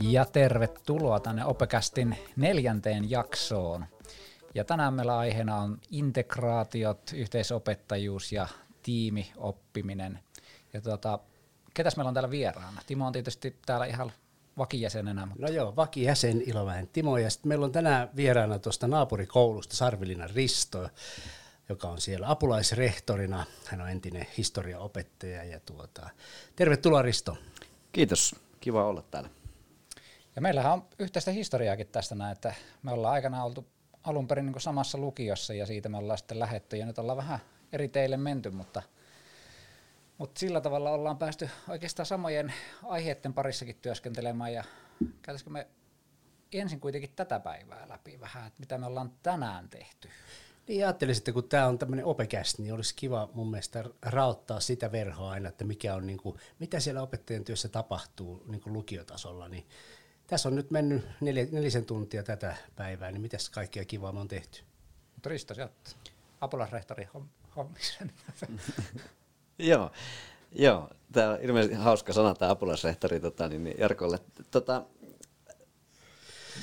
[0.00, 3.86] Ja tervetuloa tänne Opekästin neljänteen jaksoon.
[4.54, 8.46] Ja tänään meillä aiheena on integraatiot, yhteisopettajuus ja
[8.82, 10.18] tiimioppiminen.
[10.72, 11.18] Ja tuota,
[11.74, 12.82] ketäs meillä on täällä vieraana?
[12.86, 14.12] Timo on tietysti täällä ihan
[14.58, 15.26] vakijäsenenä.
[15.26, 15.46] Mutta...
[15.46, 17.18] No joo, vakijäsen Ilomäen Timo.
[17.18, 20.88] Ja sitten meillä on tänään vieraana tuosta naapurikoulusta Sarvilina Risto,
[21.70, 23.46] joka on siellä apulaisrehtorina.
[23.66, 25.44] Hän on entinen historiaopettaja.
[25.44, 26.10] Ja tuota,
[26.56, 27.36] tervetuloa Risto.
[27.92, 29.30] Kiitos, kiva olla täällä.
[30.36, 33.66] Ja meillähän on yhteistä historiaakin tästä näin, että me ollaan aikana oltu
[34.04, 37.38] alun perin niin samassa lukiossa ja siitä me ollaan sitten lähetty ja nyt ollaan vähän
[37.72, 38.82] eri teille menty, mutta,
[40.18, 42.52] mutta sillä tavalla ollaan päästy oikeastaan samojen
[42.82, 44.64] aiheiden parissakin työskentelemään ja
[45.22, 45.66] käytäisikö me
[46.52, 50.08] ensin kuitenkin tätä päivää läpi vähän, että mitä me ollaan tänään tehty.
[50.70, 54.92] Niin ajattelin, että kun tämä on tämmöinen opekäst, niin olisi kiva mun mielestä rauttaa sitä
[54.92, 59.48] verhoa aina, että mikä on, niin kuin, mitä siellä opettajan työssä tapahtuu niin kuin lukiotasolla,
[59.48, 59.66] niin
[60.26, 64.28] tässä on nyt mennyt neljä, nelisen tuntia tätä päivää, niin mitäs kaikkea kivaa me on
[64.28, 64.62] tehty?
[65.14, 65.96] Mutta Risto, sä oot
[66.40, 67.08] apulaisrehtori
[67.56, 68.12] hommisen.
[69.58, 69.90] Joo,
[70.52, 70.90] joo.
[71.12, 74.18] Tämä on ilmeisesti hauska sana, tämä apulaisrehtori tota, niin, niin Jarkolle.
[74.50, 74.84] Tota,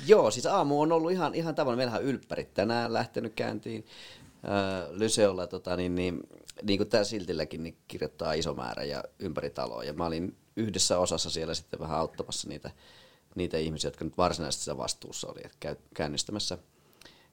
[0.05, 1.77] joo, siis aamu on ollut ihan, ihan tavallaan.
[1.77, 3.85] Meillähän on ylppärit tänään lähtenyt käyntiin.
[4.45, 6.19] Äh, Lyseolla, tota, niin, niin,
[6.63, 9.83] niin kuin tämä siltilläkin, niin kirjoittaa iso määrä ja ympäri taloa.
[9.83, 12.71] Ja mä olin yhdessä osassa siellä sitten vähän auttamassa niitä
[13.37, 16.57] niitä ihmisiä, jotka nyt varsinaisesti sitä vastuussa oli, että käynnistämässä,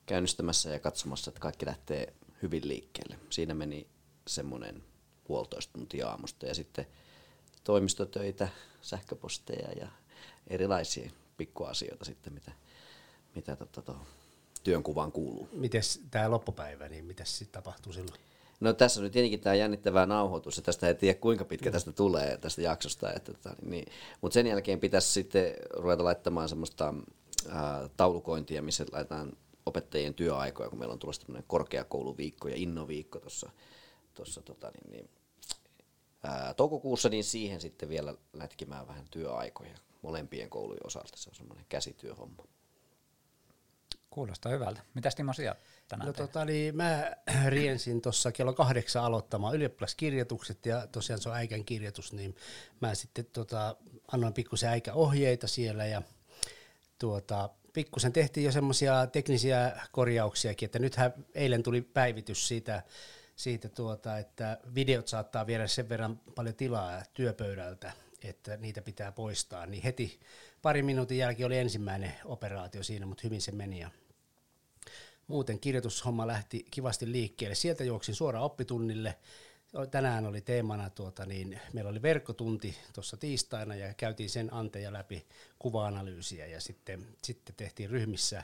[0.07, 3.19] käynnistämässä ja katsomassa, että kaikki lähtee hyvin liikkeelle.
[3.31, 3.87] Siinä meni
[4.27, 4.83] semmoinen
[5.25, 6.87] puolitoista tuntia aamusta ja sitten
[7.65, 8.49] toimistotöitä,
[8.83, 9.89] sähköposteja ja
[10.47, 12.53] erilaisia pikkuasioita sitten, mitä,
[13.35, 13.95] mitä tota,
[14.65, 15.49] työnkuvaan kuuluu.
[15.53, 18.21] Miten tämä loppupäivä, niin mitä sitten tapahtuu silloin?
[18.61, 21.93] No tässä on nyt tietenkin tämä jännittävä nauhoitus, ja tästä ei tiedä kuinka pitkä tästä
[21.93, 23.13] tulee tästä jaksosta.
[23.13, 26.95] Että, tota, niin, mutta sen jälkeen pitäisi sitten ruveta laittamaan semmoista
[27.49, 29.33] ää, taulukointia, missä laitetaan
[29.67, 33.19] opettajien työaikoja, kun meillä on tulossa tämmöinen korkeakouluviikko ja innoviikko
[34.15, 35.11] tuossa tota, niin, niin,
[36.25, 41.17] ää, toukokuussa, niin siihen sitten vielä lätkimään vähän työaikoja molempien koulujen osalta.
[41.17, 42.45] Se on semmoinen käsityöhomma.
[44.11, 44.81] Kuulostaa hyvältä.
[44.95, 45.55] Mitäs Timo sinä
[45.89, 47.13] tänään No tota, niin mä
[47.49, 52.37] riensin tuossa kello kahdeksan aloittamaan ylioppilaskirjoitukset ja tosiaan se on äikän kirjoitus, niin
[52.81, 53.77] mä sitten tota,
[54.13, 56.03] annoin pikkusen ohjeita siellä ja
[56.99, 62.83] tuota, pikkusen tehtiin jo semmoisia teknisiä korjauksiakin, että nythän eilen tuli päivitys siitä,
[63.37, 69.67] siitä tuota, että videot saattaa viedä sen verran paljon tilaa työpöydältä, että niitä pitää poistaa,
[69.67, 70.21] niin heti
[70.63, 73.91] pari minuutin jälkeen oli ensimmäinen operaatio siinä, mutta hyvin se meni ja
[75.27, 77.55] muuten kirjoitushomma lähti kivasti liikkeelle.
[77.55, 79.19] Sieltä juoksin suoraan oppitunnille.
[79.91, 85.27] Tänään oli teemana, tuota, niin meillä oli verkkotunti tuossa tiistaina ja käytiin sen anteja läpi
[85.59, 88.43] kuva-analyysiä ja sitten, sitten tehtiin ryhmissä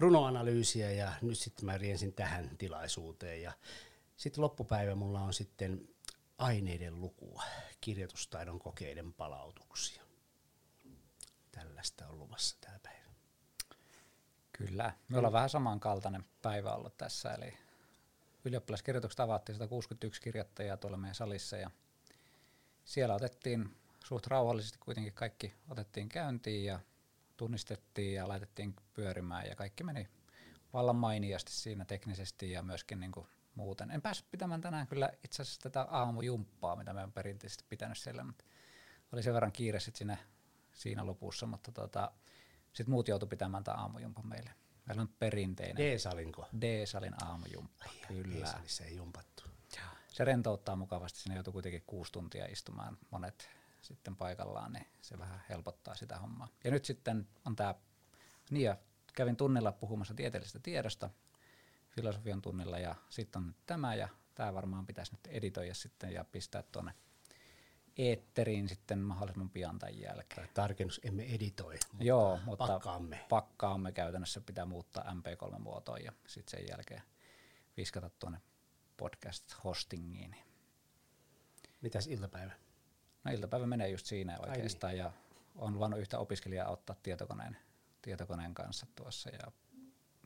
[0.00, 3.52] runoanalyysiä ja nyt sitten mä riensin tähän tilaisuuteen ja
[4.18, 5.88] sitten loppupäivä mulla on sitten
[6.38, 7.42] aineiden lukua,
[7.80, 10.02] kirjoitustaidon kokeiden palautuksia.
[11.52, 13.08] Tällaista on luvassa tämä päivä.
[14.52, 14.92] Kyllä.
[15.08, 17.58] Me ollaan vähän samankaltainen päivä ollut tässä, eli
[18.44, 21.70] ylioppilaskirjoitukset avattiin 161 kirjoittajaa tuolla meidän salissa ja
[22.84, 26.80] siellä otettiin suht rauhallisesti kuitenkin kaikki otettiin käyntiin ja
[27.36, 30.08] tunnistettiin ja laitettiin pyörimään ja kaikki meni
[30.72, 33.26] vallan mainiasti siinä teknisesti ja myöskin niin kuin
[33.58, 33.90] muuten.
[33.90, 38.24] En päässyt pitämään tänään kyllä itse asiassa tätä aamujumppaa, mitä me on perinteisesti pitänyt siellä,
[38.24, 38.44] mutta
[39.12, 40.16] oli sen verran kiire siinä,
[40.72, 42.12] siinä lopussa, mutta tota,
[42.72, 44.50] sitten muut joutu pitämään tämä aamujumpa meille.
[44.86, 45.76] Meillä on perinteinen.
[45.76, 46.48] D-salinko?
[46.60, 48.46] D-salin aamujumppa, Ai, kyllä.
[48.46, 49.42] D-salissa ei jumpattu.
[50.08, 53.48] Se rentouttaa mukavasti, sinne joutuu kuitenkin kuusi tuntia istumaan monet
[53.82, 56.48] sitten paikallaan, niin se vähän helpottaa sitä hommaa.
[56.64, 57.74] Ja nyt sitten on tämä,
[58.50, 58.76] niin ja
[59.14, 61.10] kävin tunnilla puhumassa tieteellisestä tiedosta,
[61.98, 66.62] filosofian tunnilla, ja sitten on tämä, ja tämä varmaan pitäisi nyt editoida sitten ja pistää
[66.62, 66.92] tuonne
[67.96, 70.48] eetteriin sitten mahdollisimman pian tämän jälkeen.
[70.54, 73.26] Tarkennus, emme editoi, mutta Joo, mutta pakkaamme.
[73.28, 77.02] pakkaamme käytännössä pitää muuttaa MP3-muotoon ja sitten sen jälkeen
[77.76, 78.40] viskata tuonne
[78.96, 80.36] podcast-hostingiin.
[81.80, 82.52] Mitäs iltapäivä?
[83.24, 84.98] No iltapäivä menee just siinä oikeastaan niin.
[84.98, 85.12] ja
[85.54, 87.56] on luvannut yhtä opiskelijaa ottaa tietokoneen,
[88.02, 89.52] tietokoneen kanssa tuossa ja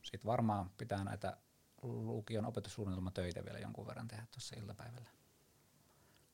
[0.03, 1.37] sitten varmaan pitää näitä
[1.83, 5.09] lukion opetussuunnitelmatöitä vielä jonkun verran tehdä tuossa iltapäivällä.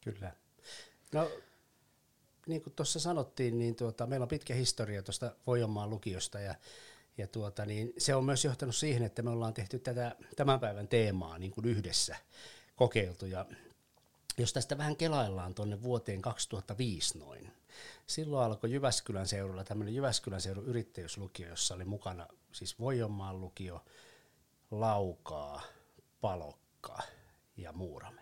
[0.02, 0.32] Kyllä.
[1.14, 1.32] No,
[2.48, 6.56] niin kuin tuossa sanottiin, niin tuota, meillä on pitkä historia tuosta Voijomaan lukiosta ja,
[7.18, 10.88] ja tuota, niin se on myös johtanut siihen, että me ollaan tehty tätä tämän päivän
[10.88, 12.16] teemaa niin kuin yhdessä
[12.76, 13.46] kokeiltu ja,
[14.38, 17.52] jos tästä vähän kelaillaan tuonne vuoteen 2005 noin,
[18.08, 23.86] silloin alkoi Jyväskylän seudulla tämmöinen Jyväskylän seudun yrittäjyyslukio, jossa oli mukana siis Voijonmaan lukio,
[24.72, 25.62] Laukaa,
[26.22, 27.00] Palokka
[27.58, 28.22] ja Muurame.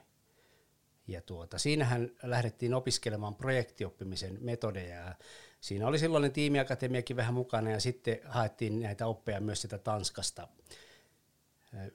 [1.07, 4.95] Ja tuota, siinähän lähdettiin opiskelemaan projektioppimisen metodeja.
[4.95, 5.15] Ja
[5.61, 10.47] siinä oli silloinen tiimiakatemiakin vähän mukana ja sitten haettiin näitä oppeja myös sitä Tanskasta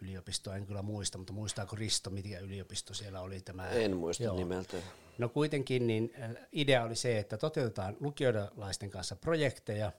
[0.00, 3.70] yliopistoa, en kyllä muista, mutta muistaako Risto, mikä yliopisto siellä oli tämä?
[3.70, 4.36] En muista Joo.
[4.36, 4.76] nimeltä.
[5.18, 6.12] No kuitenkin niin
[6.52, 9.92] idea oli se, että toteutetaan lukiolaisten kanssa projekteja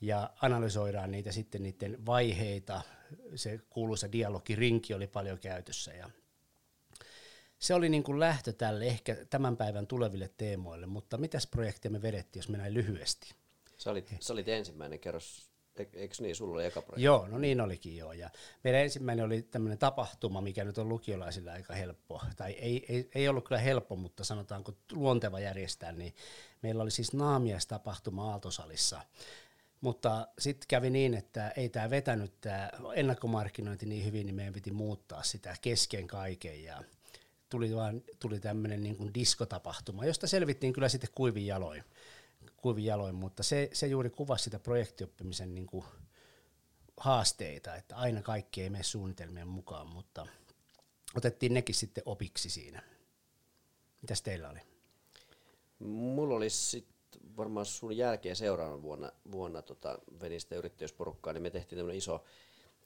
[0.00, 2.82] ja analysoidaan niitä sitten niiden vaiheita.
[3.34, 6.10] Se kuuluisa dialogirinki oli paljon käytössä ja
[7.60, 12.02] se oli niin kuin lähtö tälle ehkä tämän päivän tuleville teemoille, mutta mitäs projekteja me
[12.02, 13.34] vedettiin, jos mennään lyhyesti?
[13.76, 17.04] Se oli, se oli ensimmäinen kerros, eikö niin, sulla oli eka projekti?
[17.04, 18.12] Joo, no niin olikin joo.
[18.12, 18.30] Ja
[18.64, 23.28] meidän ensimmäinen oli tämmöinen tapahtuma, mikä nyt on lukiolaisilla aika helppo, tai ei, ei, ei
[23.28, 26.14] ollut kyllä helppo, mutta sanotaanko luonteva järjestää, niin
[26.62, 29.00] meillä oli siis naamiaistapahtuma Aaltosalissa,
[29.80, 34.72] mutta sitten kävi niin, että ei tämä vetänyt tämä ennakkomarkkinointi niin hyvin, niin meidän piti
[34.72, 36.82] muuttaa sitä kesken kaiken ja
[37.48, 41.84] tuli, vaan, tuli tämmöinen niin kuin diskotapahtuma, josta selvittiin kyllä sitten kuivin jaloin,
[42.56, 45.84] kuivin jaloin mutta se, se juuri kuvasi sitä projektioppimisen niin kuin
[46.96, 50.26] haasteita, että aina kaikki ei mene suunnitelmien mukaan, mutta
[51.14, 52.82] otettiin nekin sitten opiksi siinä.
[54.02, 54.60] Mitäs teillä oli?
[55.78, 56.99] Mulla oli sitten
[57.36, 62.24] varmaan sun jälkeen seuraavana vuonna, vuonna tota, vedin sitä yrittäjyysporukkaa, niin me tehtiin tämmöinen iso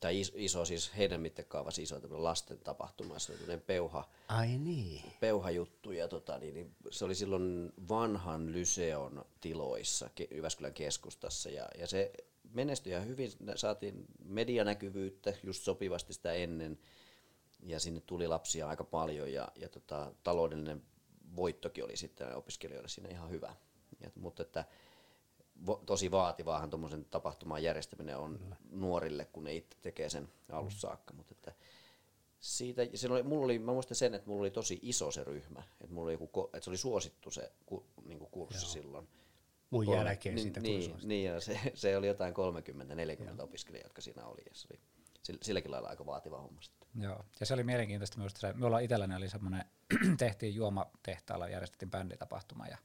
[0.00, 5.02] tai iso, iso siis heidän mittakaavassa iso lasten tapahtuma, se oli peuha, Ai niin.
[5.20, 11.69] peuha juttu, ja tota, niin, niin, se oli silloin vanhan Lyseon tiloissa Jyväskylän keskustassa, ja,
[11.79, 12.12] ja se
[12.52, 16.79] menestyi ihan hyvin, saatiin medianäkyvyyttä just sopivasti sitä ennen,
[17.67, 20.82] ja sinne tuli lapsia aika paljon, ja, ja tota, taloudellinen
[21.37, 23.55] voittokin oli sitten opiskelijoille siinä ihan hyvä.
[24.00, 24.64] Ja, mutta että
[25.87, 28.56] tosi vaativaahan tuommoisen tapahtuman järjestäminen on Kyllä.
[28.70, 31.14] nuorille, kun ne itse tekee sen alusta saakka.
[31.14, 31.52] Mutta että
[32.41, 35.94] siitä, oli, mulla oli, mä muistan sen, että mulla oli tosi iso se ryhmä, että,
[35.94, 38.73] mulla oli joku, että se oli suosittu se ku, niin kuin kurssi Joo.
[38.73, 39.08] silloin.
[39.70, 42.35] Mun Kolme, jälkeen niin, siitä niin, niin, ja se, se, oli jotain
[43.38, 44.81] 30-40 opiskelijaa, jotka siinä oli, ja se oli
[45.43, 46.88] silläkin lailla aika vaativa homma sitten.
[47.00, 49.64] Joo, ja se oli mielenkiintoista myös, että me ollaan itselläni oli semmoinen,
[50.19, 52.79] tehtiin juomatehtaalla, järjestettiin bänditapahtuma, ja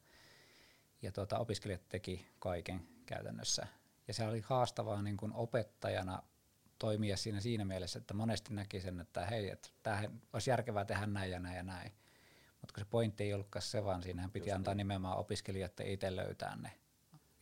[1.01, 3.67] ja tuota, opiskelijat teki kaiken käytännössä.
[4.07, 6.23] Ja se oli haastavaa niin kuin opettajana
[6.79, 11.05] toimia siinä siinä mielessä, että monesti näki sen, että hei, että tämähän olisi järkevää tehdä
[11.05, 11.91] näin ja näin ja näin.
[12.61, 14.77] Mutta kun se pointti ei ollutkaan se, vaan siinähän piti Just antaa niin.
[14.77, 16.71] nimenomaan opiskelijoiden itse löytää ne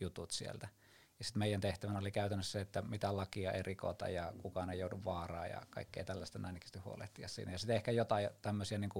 [0.00, 0.68] jutut sieltä.
[1.18, 4.78] Ja sitten meidän tehtävänä oli käytännössä se, että mitä lakia ei rikota ja kukaan ei
[4.78, 7.52] joudu vaaraan ja kaikkea tällaista näin huolehtia siinä.
[7.52, 8.90] Ja sitten ehkä jotain tämmöisiä niin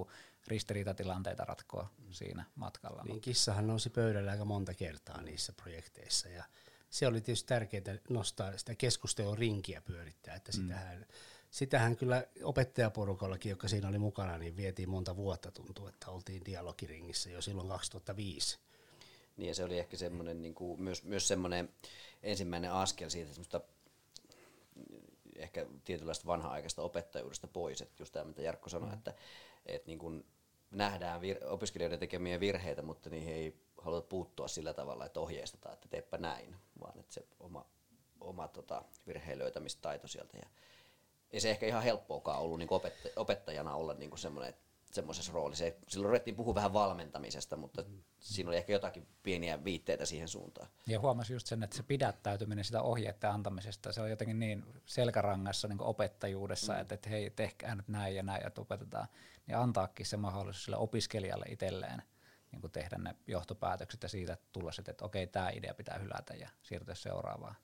[0.47, 2.07] ristiriitatilanteita ratkoa mm.
[2.11, 3.03] siinä matkalla.
[3.03, 6.45] Niin kissahan nousi pöydällä aika monta kertaa niissä projekteissa ja
[6.91, 10.63] se oli tietysti tärkeää nostaa sitä keskustelun rinkiä pyörittää, että mm.
[10.63, 11.07] sitähän,
[11.51, 17.31] sitähän kyllä opettajaporukallakin, joka siinä oli mukana, niin vietiin monta vuotta tuntuu, että oltiin dialogiringissä
[17.31, 18.59] jo silloin 2005
[19.39, 21.69] niin ja se oli ehkä semmoinen, niin kuin, myös, myös semmoinen
[22.23, 23.61] ensimmäinen askel siitä semmoista
[25.37, 28.95] ehkä tietynlaista vanha-aikaista opettajuudesta pois, että just tämä, mitä Jarkko sanoi, mm.
[28.95, 29.15] että,
[29.67, 30.27] että niin kuin
[30.71, 35.89] nähdään vir- opiskelijoiden tekemiä virheitä, mutta niihin ei haluta puuttua sillä tavalla, että ohjeistetaan, että
[35.89, 37.67] teepä näin, vaan että se oma,
[38.21, 40.39] oma tota, virheen löytämistaito sieltä.
[40.39, 40.49] Ja
[41.31, 42.69] ei se ehkä ihan helppoakaan ollut niin
[43.17, 45.65] opettajana olla niin semmoinen, että semmoisessa roolissa.
[45.89, 48.03] Silloin ruvettiin puhua vähän valmentamisesta, mutta mm.
[48.21, 50.69] siinä oli ehkä jotakin pieniä viitteitä siihen suuntaan.
[50.87, 55.69] Ja huomasi just sen, että se pidättäytyminen sitä ohjeiden antamisesta, se on jotenkin niin selkärangassa
[55.69, 56.81] niin opettajuudessa, mm.
[56.81, 59.09] että, että hei, tehkää nyt näin ja näin, että opetetaan.
[59.47, 62.03] Niin antaakin se mahdollisuus sille opiskelijalle itselleen
[62.53, 66.35] niin kuin tehdä ne johtopäätökset ja siitä tulla sitten, että okei, tämä idea pitää hylätä
[66.35, 67.57] ja siirtyä seuraavaan.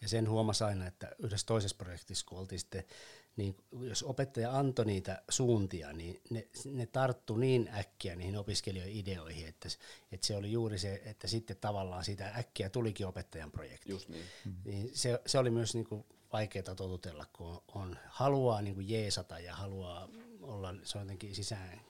[0.00, 2.84] Ja sen huomasi aina, että yhdessä toisessa projektissa, kun oltiin sitten,
[3.36, 9.48] niin jos opettaja antoi niitä suuntia, niin ne, ne tarttu niin äkkiä niihin opiskelijoiden ideoihin,
[9.48, 9.68] että,
[10.12, 13.90] että se oli juuri se, että sitten tavallaan siitä äkkiä tulikin opettajan projekti.
[13.90, 14.24] Just niin.
[14.44, 14.60] Mm-hmm.
[14.64, 18.88] niin se, se oli myös niin kuin vaikeaa totutella, kun on, on haluaa niin kuin
[18.88, 20.08] jeesata ja haluaa
[20.42, 21.80] olla, se on jotenkin sisään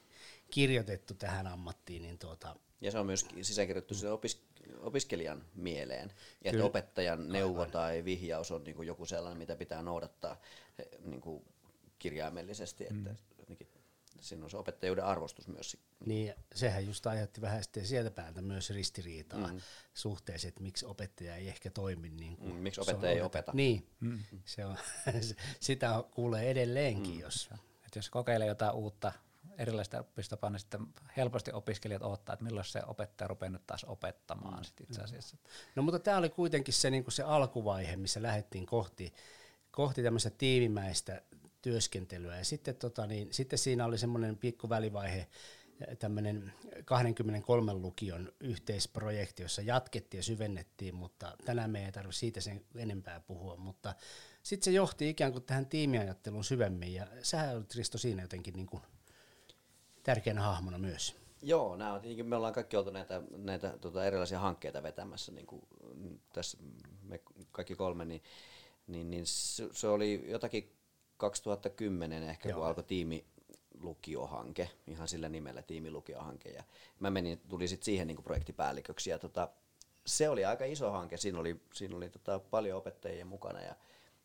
[0.51, 2.03] kirjoitettu tähän ammattiin.
[2.03, 4.13] Niin tuota, ja se on myös sisäänkirjoittu mm.
[4.13, 4.43] opis,
[4.81, 6.13] opiskelijan mieleen.
[6.45, 7.73] Ja että opettajan neuvo Aivan.
[7.73, 10.41] tai vihjaus on niin kuin joku sellainen, mitä pitää noudattaa
[11.05, 11.45] niin kuin
[11.99, 12.85] kirjaimellisesti.
[12.85, 13.11] Että
[13.49, 13.57] mm.
[14.21, 15.77] siinä on se opettajuuden arvostus myös.
[16.07, 19.61] Niin, sehän just aiheutti vähän sitten sieltä päältä myös ristiriitaa mm.
[19.95, 23.53] suhteessa, että miksi opettaja ei ehkä toimi niin kuin mm, Miksi opettaja ei opeta.
[23.55, 24.19] Niin, mm.
[24.45, 24.77] se on,
[25.61, 27.21] sitä kuulee edelleenkin, mm.
[27.21, 27.51] jos...
[27.87, 29.13] Et jos kokeilee jotain uutta
[29.59, 30.87] erilaista oppistapaa, niin sitten
[31.17, 34.65] helposti opiskelijat odottaa, että milloin se opettaja rupeaa nyt taas opettamaan mm.
[34.65, 35.37] sit itse asiassa.
[35.75, 39.13] No mutta tämä oli kuitenkin se, niin se alkuvaihe, missä lähdettiin kohti,
[39.71, 41.23] kohti tämmöistä tiimimäistä
[41.63, 42.39] työskentelyä.
[42.39, 45.29] Ja sitten, tota, niin, sitten siinä oli semmoinen pikku välivaihe,
[45.99, 46.53] tämmöinen
[46.85, 53.21] 23 lukion yhteisprojekti, jossa jatkettiin ja syvennettiin, mutta tänään me ei tarvitse siitä sen enempää
[53.21, 53.95] puhua, mutta
[54.43, 58.67] sitten se johti ikään kuin tähän tiimiajatteluun syvemmin, ja sä olet Risto siinä jotenkin niin
[58.67, 58.83] kuin
[60.07, 61.17] tärkeänä hahmona myös.
[61.43, 65.47] Joo, nämä on tietenkin, me ollaan kaikki oltu näitä, näitä tota, erilaisia hankkeita vetämässä, niin
[65.47, 65.63] kuin
[66.33, 66.59] tässä
[67.03, 67.21] me
[67.53, 68.23] kaikki kolme, niin,
[68.87, 70.77] niin, niin se, se oli jotakin
[71.17, 72.59] 2010 ehkä, Joo.
[72.59, 73.27] kun alkoi tiimi,
[73.81, 76.49] lukiohanke, ihan sillä nimellä tiimilukiohanke.
[76.49, 76.65] Ja
[77.01, 79.11] mä menin, tuli sitten siihen niin projektipäälliköksi.
[79.11, 79.49] Ja tota,
[80.07, 83.75] se oli aika iso hanke, siinä oli, siinä oli tota paljon opettajia mukana ja,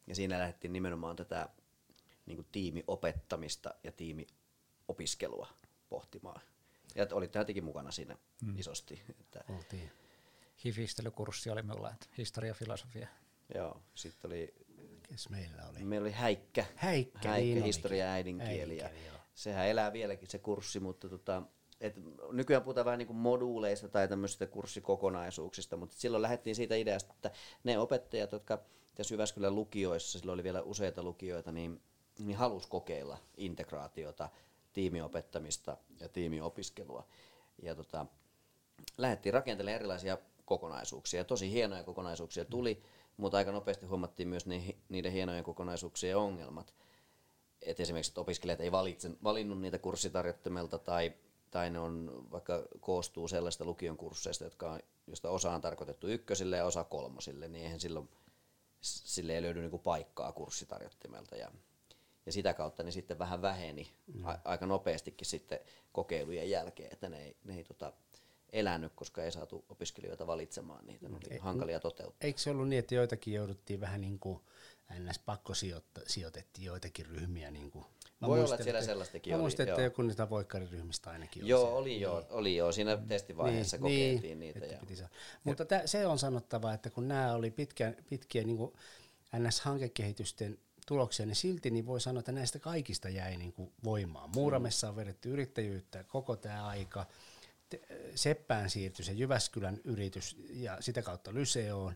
[0.08, 1.50] ja siinä lähdettiin nimenomaan tätä
[2.26, 5.48] niin tiimiopettamista ja tiimiopiskelua
[5.92, 6.42] pohtimaan.
[6.96, 8.60] Ja olit tietenkin mukana siinä hmm.
[8.60, 9.02] isosti.
[9.20, 9.92] Että Oltiin.
[10.66, 13.08] Hifistelykurssi oli minulla, että historia filosofia.
[13.56, 14.54] Joo, sitten oli...
[15.10, 15.84] Kes meillä oli?
[15.84, 16.66] Meillä oli Häikkä.
[16.76, 18.52] Häikkä, Häikkä niin historia ja äidinkieli.
[18.52, 18.90] äidinkieli ja
[19.36, 21.42] sehän elää vieläkin se kurssi, mutta tota,
[21.82, 21.96] et
[22.32, 27.32] nykyään puhutaan vähän niin kuin moduuleista tai tämmöisistä kurssikokonaisuuksista, mutta silloin lähdettiin siitä ideasta, että
[27.64, 28.64] ne opettajat, jotka
[28.96, 31.82] tässä Jyväskylän lukioissa, silloin oli vielä useita lukioita, niin,
[32.20, 34.30] niin halusi kokeilla integraatiota,
[34.74, 37.08] tiimiopettamista ja tiimiopiskelua.
[37.62, 38.06] Ja tota,
[38.98, 41.24] lähdettiin rakentelemaan erilaisia kokonaisuuksia.
[41.24, 42.84] Tosi hienoja kokonaisuuksia tuli,
[43.18, 44.46] mutta aika nopeasti huomattiin myös
[44.90, 46.74] niiden hienojen kokonaisuuksien ongelmat
[47.62, 51.14] että esimerkiksi että opiskelijat ei valitse, valinnut niitä kurssitarjottimelta tai,
[51.52, 56.58] tai ne on vaikka koostuu sellaista lukion kursseista, jotka on, josta osa on tarkoitettu ykkösille
[56.58, 58.10] ja osa kolmosille, niin eihän silloin
[58.82, 61.52] sille ei löydy niinku paikkaa kurssitarjottimelta ja,
[62.26, 64.26] ja sitä kautta ne sitten vähän väheni mm.
[64.26, 65.60] a, aika nopeastikin sitten
[65.92, 67.94] kokeilujen jälkeen, että ne ei, ne ei tota,
[68.50, 72.28] elänyt, koska ei saatu opiskelijoita valitsemaan niitä, ne oli hankalia toteuttaa.
[72.28, 74.40] Eikö se ollut niin, että joitakin jouduttiin vähän niin kuin
[75.00, 75.20] ns.
[75.20, 75.54] pakko
[76.08, 77.52] sijoitettiin joitakin ryhmiä.
[77.52, 77.86] Niin kuin.
[78.22, 79.42] Mä Voi olla, että siellä sellaistakin mä oli.
[79.42, 82.32] Muistan, että joku niistä voikkariryhmistä ainakin Joo, oli, oli joo, niin.
[82.32, 82.72] oli joo.
[82.72, 84.74] Siinä testivaiheessa niin, kokeiltiin niin, niitä.
[84.74, 84.80] Ja.
[84.80, 85.04] Piti
[85.44, 88.74] Mutta tä, se on sanottava, että kun nämä oli pitkä, pitkiä niin kuin
[89.38, 90.58] NS-hankekehitysten
[90.92, 94.30] tuloksia, niin silti niin voi sanoa, että näistä kaikista jäi niin kuin voimaan.
[94.36, 97.06] Muuramessa on vedetty yrittäjyyttä koko tämä aika.
[98.16, 101.96] Seppään siirtyi se Jyväskylän yritys ja sitä kautta Lyseoon.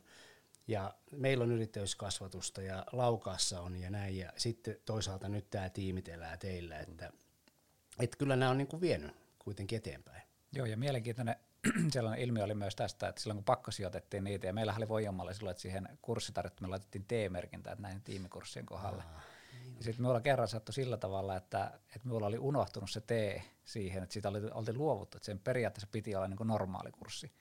[0.68, 4.18] Ja meillä on yrittäjyyskasvatusta ja Laukaassa on ja näin.
[4.18, 6.80] Ja sitten toisaalta nyt tämä tiimit elää teillä.
[6.80, 7.12] Että,
[8.00, 10.22] että kyllä nämä on niin kuin vienyt kuitenkin eteenpäin.
[10.54, 11.36] Joo, ja mielenkiintoinen
[11.94, 15.52] sellainen ilmiö oli myös tästä, että silloin kun pakkosijoitettiin niitä, ja meillä oli Voijomalle silloin,
[15.52, 19.04] että siihen kurssitarjottimeen laitettiin T-merkintä, että näin tiimikurssien kohdalle.
[19.04, 19.22] Aa,
[19.64, 19.78] niin.
[19.78, 24.04] Ja sitten minulla kerran sattui sillä tavalla, että, että minulla oli unohtunut se T siihen,
[24.04, 27.32] että siitä oli, oltiin luovuttu, että sen periaatteessa piti olla niin kuin normaali kurssi.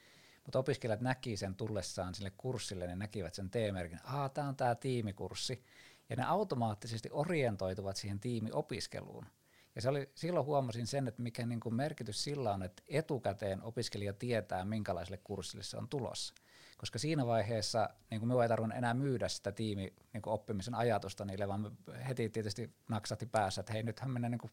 [0.44, 4.74] Mutta opiskelijat näki sen tullessaan sille kurssille, ne näkivät sen T-merkin, että tämä on tämä
[4.74, 5.64] tiimikurssi,
[6.08, 9.26] ja ne automaattisesti orientoituvat siihen tiimiopiskeluun.
[9.74, 13.62] Ja se oli, silloin huomasin sen, että mikä niin kuin merkitys sillä on, että etukäteen
[13.62, 16.34] opiskelija tietää, minkälaiselle kurssille se on tulossa.
[16.78, 20.74] Koska siinä vaiheessa niin kuin minua ei tarvinnut enää myydä sitä tiimi niin kuin oppimisen
[20.74, 21.78] ajatusta niille, vaan
[22.08, 24.50] heti tietysti naksahti päässä, että hei nythän minä niin kuin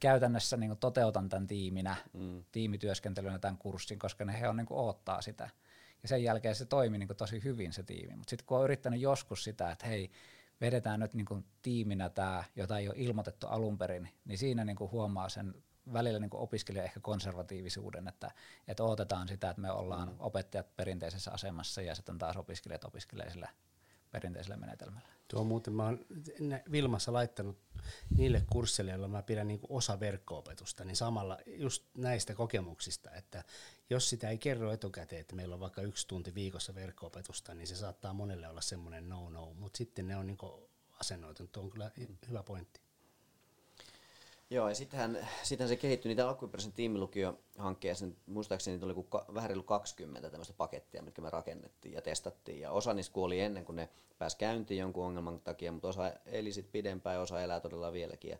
[0.00, 2.44] käytännössä niin toteutan tämän tiiminä, mm.
[2.52, 5.50] tiimityöskentelynä tämän kurssin, koska ne he on niin odottaa sitä.
[6.02, 8.16] Ja sen jälkeen se toimi niin tosi hyvin se tiimi.
[8.16, 10.10] Mutta sitten kun on yrittänyt joskus sitä, että hei,
[10.60, 15.28] vedetään nyt niin tiiminä tämä, jota ei ole ilmoitettu alun perin, niin siinä niin huomaa
[15.28, 15.54] sen
[15.92, 18.30] välillä niin opiskelija ehkä konservatiivisuuden, että,
[18.68, 20.16] että odotetaan sitä, että me ollaan mm.
[20.18, 23.48] opettajat perinteisessä asemassa ja sitten taas opiskelijat opiskelee sillä
[24.10, 25.08] perinteisellä menetelmällä.
[25.28, 26.06] Tuo muuten, mä oon
[26.72, 27.58] Vilmassa laittanut
[28.16, 33.44] niille kursseille, joilla mä pidän niin osa verkko-opetusta, niin samalla just näistä kokemuksista, että
[33.90, 37.76] jos sitä ei kerro etukäteen, että meillä on vaikka yksi tunti viikossa verkko-opetusta, niin se
[37.76, 40.38] saattaa monelle olla semmoinen no-no, mutta sitten ne on niin
[41.00, 41.52] asennoitunut.
[41.52, 41.90] Tuo on kyllä
[42.28, 42.80] hyvä pointti.
[44.50, 49.62] Joo, ja sittenhän, sittenhän se kehittyi niitä alkuperäisen tiimilukiohankkeeseen, muistaakseni niitä oli kuin vähän reilu
[49.62, 52.60] 20 tämmöistä pakettia, mitkä me rakennettiin ja testattiin.
[52.60, 53.88] Ja osa niistä kuoli ennen kuin ne
[54.18, 58.30] pääsi käyntiin jonkun ongelman takia, mutta osa eli sitten pidempään ja osa elää todella vieläkin.
[58.30, 58.38] Ja,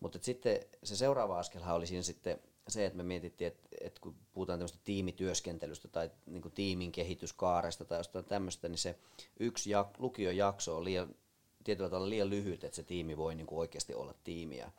[0.00, 4.14] mutta sitten se seuraava askelhan oli siinä sitten se, että me mietittiin, että, että kun
[4.32, 8.98] puhutaan tämmöistä tiimityöskentelystä tai niin kuin tiimin kehityskaaresta tai jostain tämmöistä, niin se
[9.40, 11.14] yksi jak- lukiojakso on liian,
[11.64, 14.72] tietyllä tavalla liian lyhyt, että se tiimi voi niin kuin oikeasti olla tiimiä.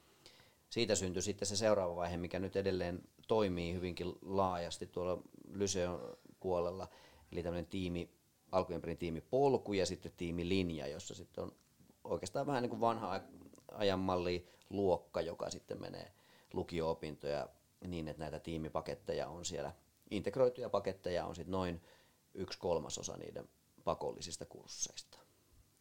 [0.70, 5.24] Siitä syntyi sitten se seuraava vaihe, mikä nyt edelleen toimii hyvinkin laajasti tuolla
[5.54, 6.88] Lyseon puolella,
[7.32, 8.10] eli tämmöinen tiimi,
[8.52, 11.52] alkujen tiimipolku ja sitten tiimilinja, jossa sitten on
[12.04, 13.22] oikeastaan vähän niin kuin vanha
[13.72, 16.12] ajan malli luokka, joka sitten menee
[16.54, 17.50] lukio-opintoja
[17.88, 19.74] niin, että näitä tiimipaketteja on siellä,
[20.12, 21.82] integroituja paketteja on sitten noin
[22.34, 23.50] yksi kolmasosa niiden
[23.84, 25.20] pakollisista kursseista.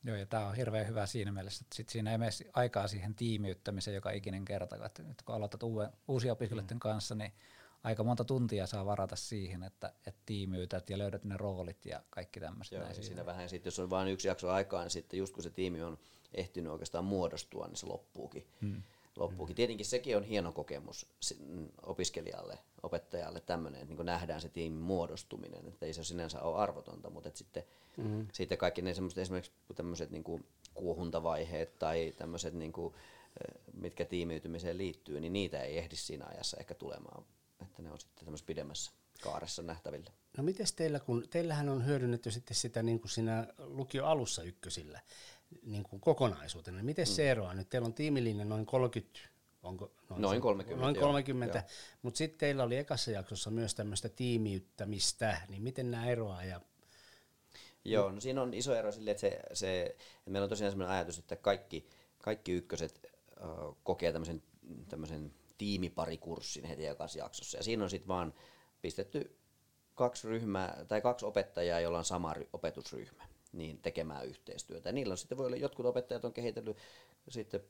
[0.04, 3.14] Joo, ja tämä on hirveän hyvä siinä mielessä, että sit siinä ei mene aikaa siihen
[3.14, 4.87] tiimiyttämiseen joka ikinen kerta.
[4.87, 6.80] Että nyt kun aloitat uuden, uusia opiskelijoiden mm.
[6.80, 7.32] kanssa, niin
[7.82, 12.40] aika monta tuntia saa varata siihen, että, että tiimiytät ja löydät ne roolit ja kaikki
[12.40, 12.73] tämmöiset.
[12.73, 15.42] Joo, näin siinä vähän sitten, jos on vain yksi jakso aikaa, niin sitten just kun
[15.42, 15.99] se tiimi on
[16.35, 18.47] ehtinyt oikeastaan muodostua, niin se loppuukin.
[18.61, 18.82] Hmm.
[19.16, 19.52] Loppuukin.
[19.52, 19.57] Hmm.
[19.57, 21.07] Tietenkin sekin on hieno kokemus
[21.83, 27.11] opiskelijalle, opettajalle tämmöinen, että niin nähdään se tiimin muodostuminen, että ei se sinänsä ole arvotonta,
[27.11, 27.62] mutta että sitten,
[27.97, 28.26] hmm.
[28.33, 32.95] sitten kaikki ne semmoiset esimerkiksi tämmöiset niin kuin kuohuntavaiheet tai tämmöiset, niin kuin,
[33.73, 37.25] mitkä tiimiytymiseen liittyy, niin niitä ei ehdi siinä ajassa ehkä tulemaan
[37.62, 38.92] että ne on sitten tämmöisessä pidemmässä
[39.23, 40.11] kaaressa nähtävillä.
[40.37, 45.00] No miten teillä, kun teillähän on hyödynnetty sitten sitä niin kuin siinä lukio alussa ykkösillä
[45.62, 47.12] niin kuin kokonaisuutena, niin miten mm.
[47.12, 47.54] se eroaa?
[47.54, 49.21] Nyt teillä on tiimilinja noin 30,
[49.62, 49.92] onko?
[50.11, 50.82] Noin, noin 30.
[50.82, 51.64] Noin 30,
[52.02, 56.61] mutta sitten teillä oli ekassa jaksossa myös tämmöistä tiimiyttämistä, niin miten nämä eroaa ja
[57.85, 60.97] Joo, no siinä on iso ero sille, että, se, se, että meillä on tosiaan sellainen
[60.97, 61.87] ajatus, että kaikki,
[62.18, 63.06] kaikki ykköset
[63.42, 63.49] äh,
[63.82, 64.42] kokee tämmöisen,
[64.88, 67.56] tämmöisen tiimiparikurssin heti ekassa jaksossa.
[67.56, 68.35] Ja siinä on sitten vaan
[68.82, 69.37] pistetty
[69.94, 74.88] kaksi ryhmää tai kaksi opettajaa, joilla on sama ry- opetusryhmä niin tekemään yhteistyötä.
[74.88, 76.76] Ja niillä on sitten voi olla, jotkut opettajat on kehitellyt
[77.28, 77.61] sitten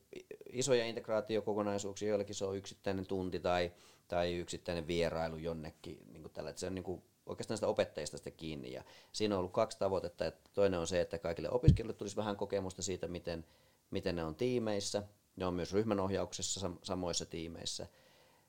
[0.53, 3.71] isoja integraatiokokonaisuuksia, joillekin se on yksittäinen tunti tai,
[4.07, 5.99] tai yksittäinen vierailu jonnekin.
[6.11, 8.71] Niin kuin tällä, että se on niin kuin oikeastaan sitä opettajista sitten kiinni.
[8.71, 10.25] Ja siinä on ollut kaksi tavoitetta.
[10.25, 13.45] Että toinen on se, että kaikille opiskelijoille tulisi vähän kokemusta siitä, miten,
[13.91, 15.03] miten ne on tiimeissä,
[15.35, 17.87] ne on myös ryhmänohjauksessa samoissa tiimeissä.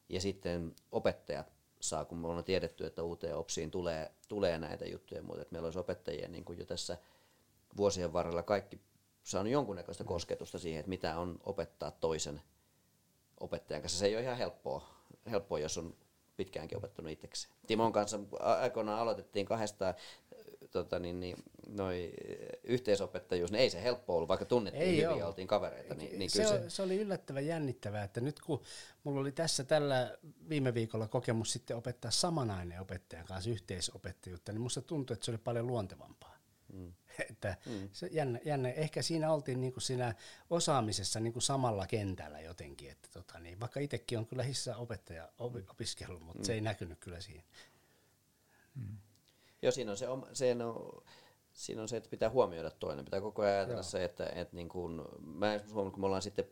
[0.08, 5.22] Ja sitten opettajat saa, kun me ollaan tiedetty, että uuteen OPSiin tulee, tulee näitä juttuja,
[5.22, 6.98] mutta että meillä olisi opettajia niin kuin jo tässä
[7.76, 8.80] vuosien varrella kaikki
[9.22, 12.42] saanut jonkunnäköistä kosketusta siihen, että mitä on opettaa toisen
[13.40, 13.98] opettajan kanssa.
[13.98, 14.88] Se ei ole ihan helppoa,
[15.30, 15.94] helppoa jos on
[16.36, 17.54] pitkäänkin opettanut itsekseen.
[17.66, 19.94] Timon kanssa aikoinaan aloitettiin kahdesta
[20.70, 21.36] tota, niin, niin,
[21.68, 22.12] noi,
[22.64, 25.94] yhteisopettajuus, niin ei se helppo ollut, vaikka tunnettiin ei hyvin ja oltiin kavereita.
[25.94, 28.62] Niin, niin se, se, se, oli yllättävän jännittävää, että nyt kun
[29.04, 34.82] mulla oli tässä tällä viime viikolla kokemus sitten opettaa samanainen opettajan kanssa yhteisopettajuutta, niin musta
[34.82, 36.33] tuntui, että se oli paljon luontevampaa.
[36.74, 36.92] Mm.
[37.30, 37.88] että mm.
[37.92, 40.14] Se jännä, jännä, ehkä siinä oltiin niin kuin siinä
[40.50, 45.28] osaamisessa niin kuin samalla kentällä jotenkin, että tota, niin, vaikka itsekin on kyllä hissä opettaja
[45.38, 46.44] op, opiskellut, mutta mm.
[46.44, 47.44] se ei näkynyt kyllä siihen.
[48.74, 48.96] Mm.
[49.62, 51.02] Joo, siinä on se, se on,
[51.52, 53.04] siinä on se, että pitää huomioida toinen.
[53.04, 53.82] Pitää koko ajan ajatella Joo.
[53.82, 56.44] se, että, että niin kun, mä huomannut, kun me ollaan sitten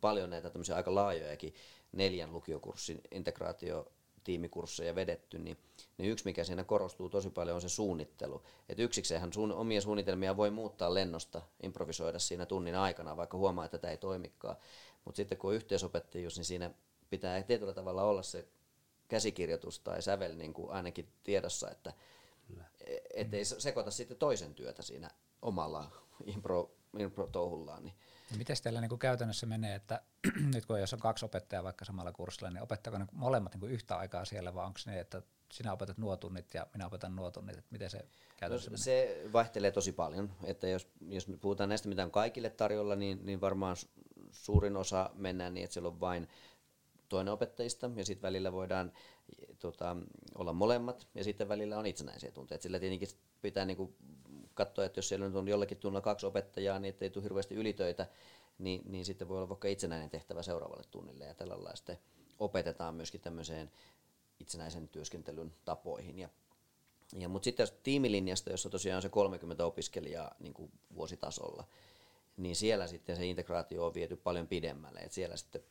[0.00, 1.54] paljon näitä tämmöisiä aika laajojakin
[1.92, 3.92] neljän lukiokurssin integraatio
[4.28, 5.58] tiimikursseja vedetty, niin,
[5.98, 8.42] niin yksi mikä siinä korostuu tosi paljon on se suunnittelu.
[8.68, 13.78] Että yksikseenhän suun, omia suunnitelmia voi muuttaa lennosta, improvisoida siinä tunnin aikana, vaikka huomaa, että
[13.78, 14.56] tätä ei toimikaan.
[15.04, 16.70] Mutta sitten kun on yhteisopettajuus, niin siinä
[17.10, 18.48] pitää tietyllä tavalla olla se
[19.08, 21.92] käsikirjoitus tai sävel niin kuin ainakin tiedossa, että
[23.14, 25.10] ettei sekoita sitten toisen työtä siinä
[25.42, 25.90] omalla
[26.24, 27.84] impro, impro-touhullaan.
[27.84, 27.94] Niin.
[28.36, 30.02] Miten teillä niin kuin käytännössä menee, että
[30.54, 33.72] nyt kun jos on kaksi opettajaa vaikka samalla kurssilla, niin opettaako ne molemmat niin kuin
[33.72, 37.30] yhtä aikaa siellä vai onko ne, että sinä opetat nuo tunnit ja minä opetan nuo
[37.30, 38.84] tunnit, että miten se käytännössä no, menee?
[38.84, 43.40] Se vaihtelee tosi paljon, että jos, jos puhutaan näistä mitä on kaikille tarjolla, niin, niin
[43.40, 43.76] varmaan
[44.30, 46.28] suurin osa mennään niin, että siellä on vain
[47.08, 48.92] toinen opettajista ja sitten välillä voidaan
[49.58, 49.96] tota,
[50.34, 52.60] olla molemmat ja sitten välillä on itsenäisiä tunteja.
[52.60, 53.08] Sillä tietenkin
[53.42, 53.94] pitää niinku
[54.58, 58.06] katsoa, että jos siellä nyt on jollakin tunnilla kaksi opettajaa, niin ettei tule hirveästi ylitöitä,
[58.58, 61.98] niin, niin sitten voi olla vaikka itsenäinen tehtävä seuraavalle tunnille ja tällä lailla sitten
[62.38, 63.70] opetetaan myöskin tämmöiseen
[64.40, 66.18] itsenäisen työskentelyn tapoihin.
[66.18, 66.28] Ja,
[67.18, 71.64] ja, mutta sitten tiimilinjasta, jossa tosiaan on se 30 opiskelijaa niin kuin vuositasolla,
[72.36, 75.00] niin siellä sitten se integraatio on viety paljon pidemmälle.
[75.00, 75.62] Et siellä sitten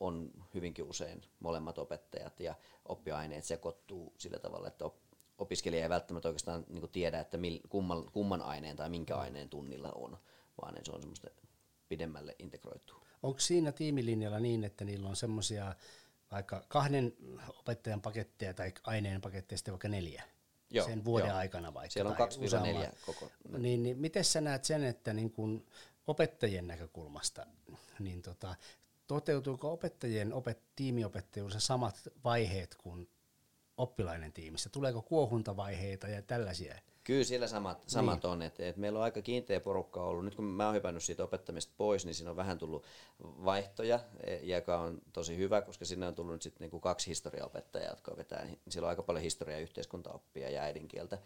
[0.00, 4.84] on hyvinkin usein molemmat opettajat ja oppiaineet sekoittuu sillä tavalla, että
[5.38, 9.92] opiskelija ei välttämättä oikeastaan niin tiedä, että mil, kumman, kumman aineen tai minkä aineen tunnilla
[9.94, 10.18] on,
[10.62, 11.30] vaan se on semmoista
[11.88, 13.04] pidemmälle integroitua.
[13.22, 15.74] Onko siinä tiimilinjalla niin, että niillä on semmoisia
[16.30, 17.12] vaikka kahden
[17.48, 20.22] opettajan paketteja tai aineen paketteja sitten vaikka neljä?
[20.70, 21.36] Joo, sen vuoden joo.
[21.36, 21.92] aikana vaikka.
[21.92, 23.30] Siellä on kaksi neljä koko.
[23.58, 25.66] Niin, niin miten sä näet sen, että niin kun
[26.06, 27.46] opettajien näkökulmasta,
[27.98, 28.54] niin tota,
[29.06, 33.08] toteutuuko opettajien opet, tiimiopettajuudessa samat vaiheet kuin
[33.76, 34.70] oppilainen tiimissä?
[34.70, 36.74] Tuleeko kuohuntavaiheita ja tällaisia?
[37.04, 38.32] Kyllä siellä samat, samat niin.
[38.32, 38.42] on.
[38.42, 40.24] Et, et meillä on aika kiinteä porukka ollut.
[40.24, 42.84] Nyt kun mä oon hypännyt siitä opettamista pois, niin siinä on vähän tullut
[43.20, 47.90] vaihtoja, e, joka on tosi hyvä, koska sinne on tullut nyt sitten niinku kaksi historiaopettajaa,
[47.90, 48.46] jotka vetää.
[48.68, 51.18] Siellä on aika paljon historia- ja yhteiskuntaoppia ja äidinkieltä.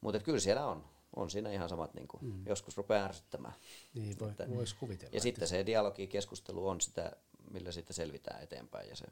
[0.00, 0.84] Mutta kyllä siellä on
[1.16, 2.46] on siinä ihan samat, niin kuin, mm.
[2.46, 3.54] joskus rupeaa ärsyttämään.
[3.94, 5.10] Niin, voi, voisi kuvitella.
[5.14, 7.12] Ja sitten se dialogi, keskustelu on sitä
[7.50, 8.88] millä sitten selvitään eteenpäin.
[8.88, 9.06] Ja se,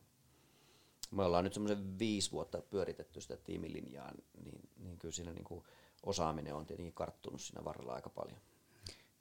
[1.17, 4.13] me ollaan nyt semmoisen viisi vuotta pyöritetty sitä tiimilinjaa,
[4.45, 5.65] niin, niin kyllä siinä niin kuin
[6.03, 8.41] osaaminen on tietenkin karttunut siinä varrella aika paljon.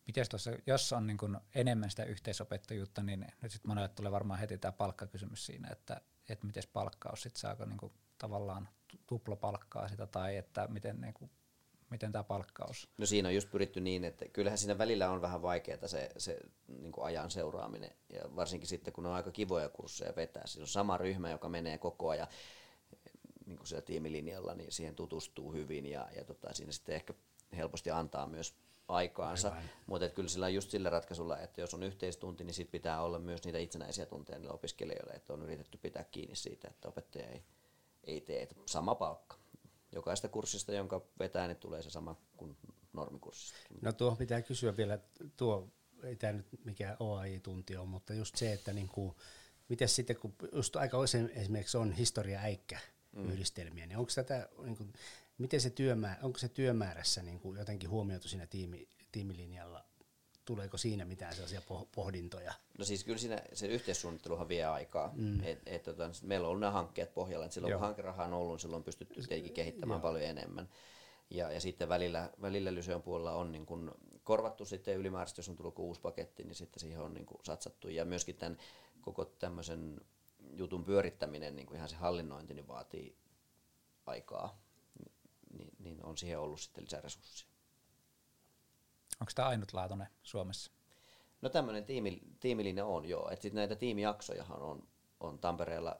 [0.07, 4.39] Miten tuossa, jos on niin kuin enemmän sitä yhteisopettajuutta, niin nyt sitten monelle tulee varmaan
[4.39, 8.69] heti tämä palkkakysymys siinä, että, että miten palkkaus, sitten saako niin kuin tavallaan
[9.07, 11.31] tuplapalkkaa sitä tai että miten, niin kuin,
[11.93, 12.89] miten tämä palkkaus?
[12.97, 16.39] No siinä on just pyritty niin, että kyllähän siinä välillä on vähän vaikeaa se, se
[16.67, 20.47] niin ajan seuraaminen ja varsinkin sitten kun on aika kivoja kursseja vetää.
[20.47, 22.27] Siinä on sama ryhmä, joka menee koko ajan
[23.45, 27.13] niin kuin siellä tiimilinjalla, niin siihen tutustuu hyvin ja, ja tota, siinä sitten ehkä
[27.57, 28.55] helposti antaa myös
[28.87, 29.63] aikaansa, Aivan.
[29.85, 33.19] mutta kyllä sillä on just sillä ratkaisulla, että jos on yhteistunti, niin sit pitää olla
[33.19, 37.43] myös niitä itsenäisiä tunteja niille opiskelijoille, että on yritetty pitää kiinni siitä, että opettaja ei,
[38.03, 39.42] ei tee sama palkka.
[39.95, 42.57] Jokaista kurssista, jonka vetää, niin tulee se sama kuin
[42.93, 43.57] normikurssista.
[43.81, 44.99] No tuo pitää kysyä vielä,
[45.37, 45.69] tuo
[46.03, 49.15] ei tämä nyt mikään OAI-tunti on, mutta just se, että niinku,
[49.69, 52.79] miten sitten, kun just aika usein esimerkiksi on historia äikkä
[53.15, 53.31] mm.
[53.31, 54.85] yhdistelmiä, niin onko tätä, niinku,
[55.37, 59.85] miten se työmäärä, onko se työmäärässä niinku jotenkin huomioitu siinä tiimi, tiimilinjalla
[60.45, 61.61] tuleeko siinä mitään sellaisia
[61.95, 62.53] pohdintoja?
[62.77, 65.11] No siis kyllä siinä se yhteissuunnitteluhan vie aikaa.
[65.15, 65.43] Mm.
[65.43, 67.79] Et, et, tota, meillä on ollut nämä hankkeet pohjalla, että silloin Joo.
[67.79, 70.01] kun hankeraha on ollut, niin silloin on pystytty tietenkin kehittämään Joo.
[70.01, 70.69] paljon enemmän.
[71.29, 73.91] Ja, ja sitten välillä, välillä Lyseon puolella on niin kuin
[74.23, 77.89] korvattu sitten ylimääräisesti, jos on tullut uusi paketti, niin sitten siihen on niin kuin satsattu.
[77.89, 78.57] Ja myöskin tämän
[79.01, 80.01] koko tämmöisen
[80.53, 83.17] jutun pyörittäminen, niin kuin ihan se hallinnointi, niin vaatii
[84.05, 84.61] aikaa.
[85.57, 87.52] Niin, niin on siihen ollut sitten lisäresursseja.
[89.21, 90.71] Onko tämä ainutlaatuinen Suomessa?
[91.41, 93.29] No tämmöinen tiimi, tiimilinja on joo.
[93.29, 94.87] Että sitten näitä tiimijaksojahan on,
[95.19, 95.95] on Tampereella,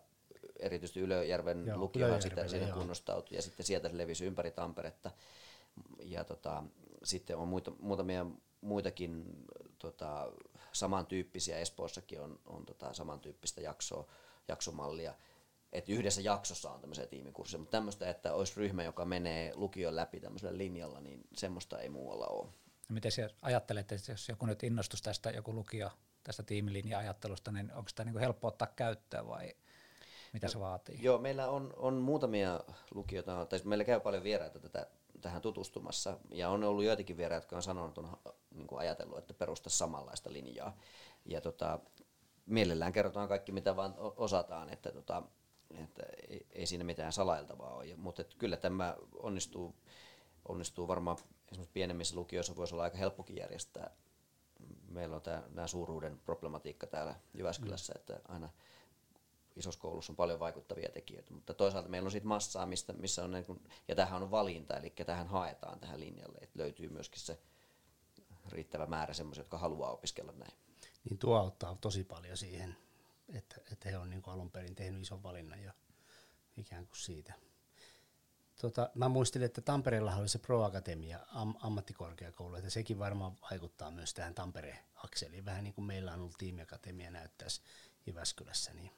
[0.60, 5.12] erityisesti Ylöjärven joo, lukiohan sitä siinä kunnostautui ja sitten sieltä se levisi ympäri Tamperetta.
[6.00, 6.64] Ja tota,
[7.04, 8.26] sitten on muita, muutamia
[8.62, 9.46] muitakin
[9.80, 10.32] tota,
[10.72, 14.08] samantyyppisiä, Espoossakin on, on tota, samantyyppistä jaksoa,
[14.48, 15.14] jaksomallia
[15.74, 20.20] että yhdessä jaksossa on tämmöisiä tiimikursseja, mutta tämmöistä, että olisi ryhmä, joka menee lukion läpi
[20.20, 22.50] tämmöisellä linjalla, niin semmoista ei muualla ole.
[22.90, 25.92] Miten ajattelette, että jos joku nyt innostus tästä, joku lukio
[26.24, 29.56] tästä tiimilinja-ajattelusta, niin onko sitä niin helppo ottaa käyttöön vai
[30.34, 31.00] mitä se vaatii?
[31.02, 32.60] Joo, meillä on, on muutamia
[32.94, 34.88] lukioita, tai meillä käy paljon vieraita tätä,
[35.22, 38.18] tähän tutustumassa, ja on ollut joitakin vieraita, jotka on sanonut, on
[38.52, 40.78] niin kuin ajatellut, että perusta samanlaista linjaa.
[41.26, 41.80] Ja tota,
[42.46, 45.24] mielellään kerrotaan kaikki, mitä vaan osataan, että, tota,
[45.84, 47.96] että ei, ei siinä mitään salailtavaa ole.
[47.96, 49.76] Mutta kyllä tämä onnistuu,
[50.48, 51.18] onnistuu varmaan
[51.54, 53.96] esimerkiksi pienemmissä lukioissa voisi olla aika helppokin järjestää.
[54.88, 58.00] Meillä on tämä, nämä suuruuden problematiikka täällä Jyväskylässä, mm.
[58.00, 58.50] että aina
[59.56, 63.32] isossa koulussa on paljon vaikuttavia tekijöitä, mutta toisaalta meillä on siitä massaa, mistä, missä on,
[63.32, 67.40] niin kuin, ja tähän on valinta, eli tähän haetaan tähän linjalle, että löytyy myöskin se
[68.50, 70.54] riittävä määrä semmoisia, jotka haluaa opiskella näin.
[71.04, 72.76] Niin tuo auttaa tosi paljon siihen,
[73.34, 75.74] että, että he on niin alun perin tehnyt ison valinnan ja
[76.58, 77.34] ikään kuin siitä.
[78.64, 83.92] Tota, mä muistelin, että Tampereella oli se Pro Akatemia am, ammattikorkeakoulu, että sekin varmaan vaikuttaa
[83.92, 87.62] myös tähän Tampere-akseliin, vähän niin kuin meillä on ollut tiimiakatemia näyttäisi
[88.06, 88.92] Jyväskylässä, niin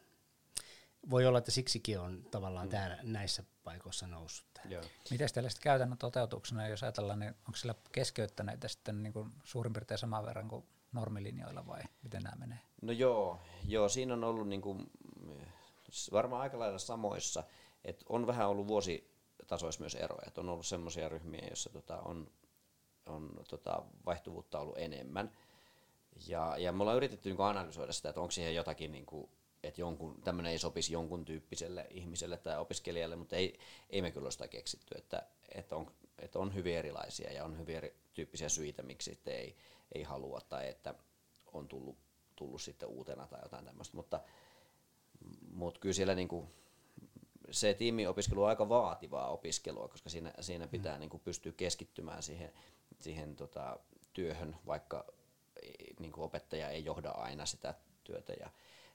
[1.10, 2.72] voi olla, että siksikin on tavallaan mm.
[2.72, 4.48] täällä näissä paikoissa noussut.
[5.12, 9.74] Miten teillä sitten käytännön toteutuksena, jos ajatellaan, niin onko siellä keskeyttäneitä sitten niin kuin suurin
[9.74, 12.60] piirtein saman verran kuin normilinjoilla vai miten nämä menee?
[12.82, 14.92] No joo, joo siinä on ollut niin kuin,
[16.12, 17.44] varmaan aika lailla samoissa,
[17.84, 19.15] että on vähän ollut vuosi
[19.48, 20.24] tasoissa myös eroja.
[20.28, 22.32] Et on ollut semmoisia ryhmiä, joissa tota, on,
[23.06, 25.32] on tota, vaihtuvuutta ollut enemmän.
[26.28, 29.30] Ja, ja me ollaan yritetty niin analysoida sitä, että onko siihen jotakin, niin kuin,
[29.64, 34.26] että jonkun, tämmöinen ei sopisi jonkun tyyppiselle ihmiselle tai opiskelijalle, mutta ei, ei me kyllä
[34.26, 35.24] ole sitä keksitty, että,
[35.56, 39.56] että, on, että on hyvin erilaisia ja on hyvin erityyppisiä syitä, miksi sitten ei,
[39.96, 40.96] ei halua tai että
[41.54, 41.98] on tullut,
[42.36, 44.20] tullut sitten uutena tai jotain tämmöistä, mutta,
[45.52, 46.48] mutta kyllä siellä niin kuin,
[47.52, 51.00] se tiimiopiskelu on aika vaativaa opiskelua, koska siinä, siinä pitää mm.
[51.00, 52.54] niin kuin pystyä keskittymään siihen,
[53.00, 53.80] siihen tota,
[54.14, 55.06] työhön, vaikka
[56.00, 58.34] niin kuin opettaja ei johda aina sitä työtä.
[58.40, 58.50] Ja,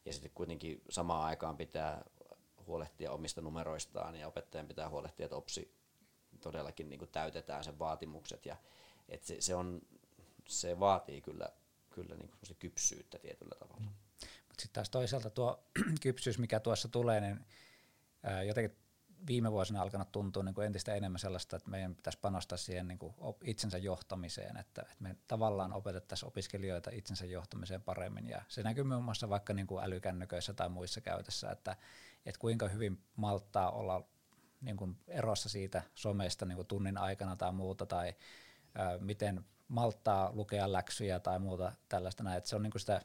[0.04, 2.04] ja sitten kuitenkin samaan aikaan pitää
[2.66, 5.74] huolehtia omista numeroistaan ja opettajan pitää huolehtia, että OPSI
[6.40, 8.46] todellakin niin kuin täytetään sen vaatimukset.
[8.46, 8.56] Ja,
[9.08, 9.82] että se, se, on,
[10.48, 11.48] se vaatii kyllä,
[11.90, 13.80] kyllä niin kuin kypsyyttä tietyllä tavalla.
[13.80, 13.94] Mm.
[14.48, 15.64] Mutta sitten taas toisaalta tuo
[16.02, 17.40] kypsyys, mikä tuossa tulee, niin
[18.46, 18.78] jotenkin
[19.26, 22.98] viime vuosina alkanut tuntua niin kuin entistä enemmän sellaista, että meidän pitäisi panostaa siihen niin
[22.98, 28.28] kuin itsensä johtamiseen, että, että me tavallaan opetettaisiin opiskelijoita itsensä johtamiseen paremmin.
[28.28, 31.76] Ja se näkyy muun muassa vaikka niin kuin älykännyköissä tai muissa käytössä, että,
[32.26, 34.08] että kuinka hyvin malttaa olla
[34.60, 38.14] niin kuin erossa siitä somesta niin kuin tunnin aikana tai muuta, tai
[38.74, 42.38] ää, miten malttaa lukea läksyjä tai muuta tällaista näin.
[42.38, 43.02] Että se on niin kuin sitä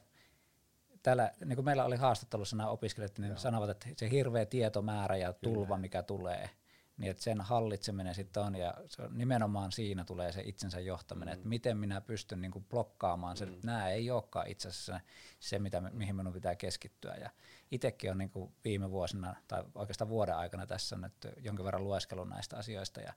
[1.05, 3.37] täällä, niin kuin meillä oli haastattelussa nämä opiskelijat, niin Joo.
[3.37, 5.77] sanovat, että se hirveä tietomäärä ja tulva, Kyllä.
[5.77, 6.49] mikä tulee,
[6.97, 11.33] niin että sen hallitseminen sitten on, ja se on, nimenomaan siinä tulee se itsensä johtaminen,
[11.33, 11.37] mm.
[11.37, 13.53] että miten minä pystyn niin kuin blokkaamaan sen, mm.
[13.53, 14.99] että nämä ei olekaan itse asiassa
[15.39, 17.15] se, mitä, mihin minun pitää keskittyä.
[17.15, 17.29] Ja
[17.71, 22.29] itsekin on niin kuin viime vuosina, tai oikeastaan vuoden aikana tässä nyt jonkin verran lueskellut
[22.29, 23.13] näistä asioista, ja,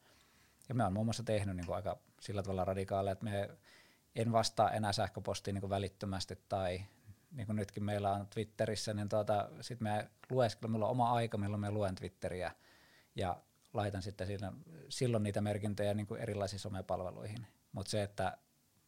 [0.68, 3.50] ja me on muun muassa tehnyt niin kuin aika sillä tavalla radikaaleja, että me
[4.16, 6.80] en vastaa enää sähköpostiin niin kuin välittömästi, tai
[7.30, 11.38] niin kuin nytkin meillä on Twitterissä, niin tuota, sitten me lueskelen, meillä on oma aika,
[11.38, 12.52] milloin me luen Twitteriä,
[13.14, 13.36] ja
[13.72, 14.52] laitan sitten siinä,
[14.88, 17.46] silloin niitä merkintöjä niin kuin erilaisiin somepalveluihin.
[17.72, 18.38] Mutta se, että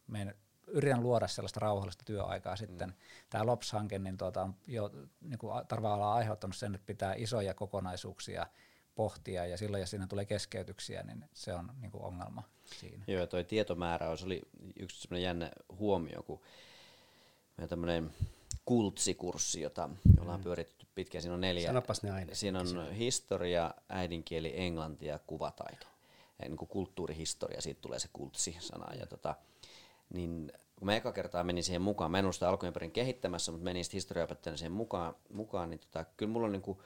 [0.07, 0.35] me
[0.67, 2.89] yritän luoda sellaista rauhallista työaikaa sitten.
[2.89, 2.95] Mm.
[3.29, 8.47] Tämä LOPS-hanke niin tuota, on jo niin kuin tavallaan aiheuttanut sen, että pitää isoja kokonaisuuksia
[8.95, 13.03] pohtia ja silloin, jos siinä tulee keskeytyksiä, niin se on niin kuin ongelma siinä.
[13.07, 14.41] Joo, toi tietomääräys oli
[14.79, 16.41] yksi sellainen jännä huomio, kun
[17.67, 18.11] tämmöinen
[18.65, 20.43] kultsikurssi, jota ollaan mm.
[20.43, 21.21] pyöritetty pitkään.
[21.21, 21.67] Siinä on neljä.
[21.67, 22.35] Sanopas ne aina.
[22.35, 25.87] Siinä on historia, äidinkieli, englanti ja kuvataito.
[26.39, 28.93] Ja niin kuin kulttuurihistoria, siitä tulee se kultsi-sana.
[28.93, 29.35] Ja tota,
[30.13, 33.51] niin kun mä eka kertaa menin siihen mukaan, mä en ollut sitä alkujen perin kehittämässä,
[33.51, 36.79] mutta menin sitten historiaopettajana siihen mukaan, mukaan niin tota, kyllä mulla niin kuin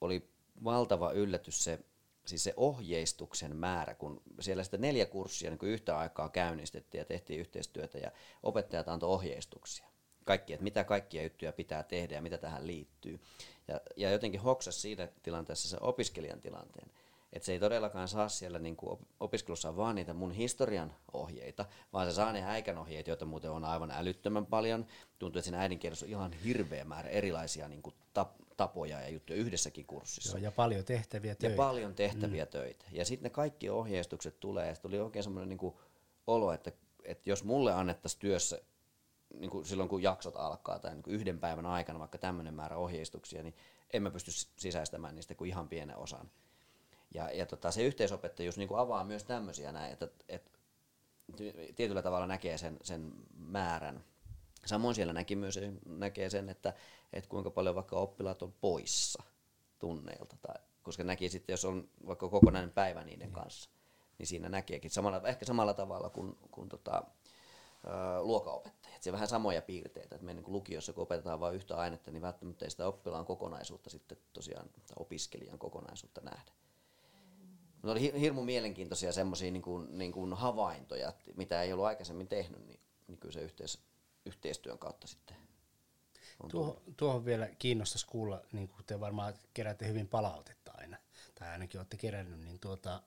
[0.00, 0.28] oli
[0.64, 1.78] valtava yllätys se,
[2.24, 7.40] siis se ohjeistuksen määrä, kun siellä sitä neljä kurssia niin yhtä aikaa käynnistettiin ja tehtiin
[7.40, 8.10] yhteistyötä ja
[8.42, 9.91] opettajat antoi ohjeistuksia
[10.24, 13.20] kaikki, että mitä kaikkia juttuja pitää tehdä ja mitä tähän liittyy.
[13.68, 16.90] Ja, ja jotenkin hoksas siinä tilanteessa se opiskelijan tilanteen.
[17.32, 22.10] Että se ei todellakaan saa siellä niin kuin opiskelussa vaan niitä mun historian ohjeita, vaan
[22.10, 24.86] se saa ne äikän ohjeet, joita muuten on aivan älyttömän paljon.
[25.18, 27.94] Tuntuu, että siinä äidinkielessä on ihan hirveä määrä erilaisia niin kuin
[28.56, 30.38] tapoja ja juttuja yhdessäkin kurssissa.
[30.38, 31.54] Joo, ja paljon tehtäviä töitä.
[31.54, 32.50] Ja paljon tehtäviä mm.
[32.50, 32.84] töitä.
[32.92, 35.74] Ja sitten ne kaikki ohjeistukset tulee, ja tuli oikein semmoinen niin
[36.26, 36.72] olo, että,
[37.04, 38.60] että jos mulle annettaisiin työssä
[39.38, 42.76] niin kuin silloin kun jaksot alkaa tai niin kuin yhden päivän aikana vaikka tämmöinen määrä
[42.76, 43.54] ohjeistuksia, niin
[43.92, 46.30] emme pysty sisäistämään niistä kuin ihan pienen osan.
[47.14, 50.50] Ja, ja tota, se yhteisopettajuus niin kuin avaa myös tämmöisiä näin, että, että
[51.76, 54.04] tietyllä tavalla näkee sen, sen määrän.
[54.66, 56.74] Samoin siellä näki myös, näkee sen, että,
[57.12, 59.22] että kuinka paljon vaikka oppilaat on poissa
[59.78, 63.70] tunneilta, tai, koska näki sitten, jos on vaikka kokonainen päivä niiden kanssa,
[64.18, 67.02] niin siinä näkeekin samalla, ehkä samalla tavalla kuin, kuin tota,
[68.20, 69.02] luokaopettajat.
[69.02, 72.64] Se vähän samoja piirteitä, että me niin lukiossa kun opetetaan vain yhtä ainetta, niin välttämättä
[72.64, 76.52] ei sitä oppilaan kokonaisuutta sitten tosiaan, tai opiskelijan kokonaisuutta nähdä.
[77.82, 82.66] Ne oli hirmu mielenkiintoisia semmoisia niin kuin, niin kuin havaintoja, mitä ei ollut aikaisemmin tehnyt,
[82.66, 83.78] niin, niin kyllä se yhteis,
[84.26, 85.36] yhteistyön kautta sitten
[86.50, 90.96] Tuohon, tuohon vielä kiinnostaisi kuulla, niin kuin te varmaan keräätte hyvin palautetta aina,
[91.34, 93.02] tai ainakin olette kerännyt, niin tuota,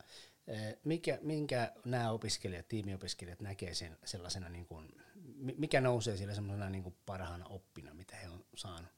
[0.84, 4.96] mikä, minkä nämä opiskelijat, tiimiopiskelijat näkee sen sellaisena, niin kuin,
[5.36, 8.92] mikä nousee siellä sellaisena niin kuin parhaana oppina, mitä he on saanut,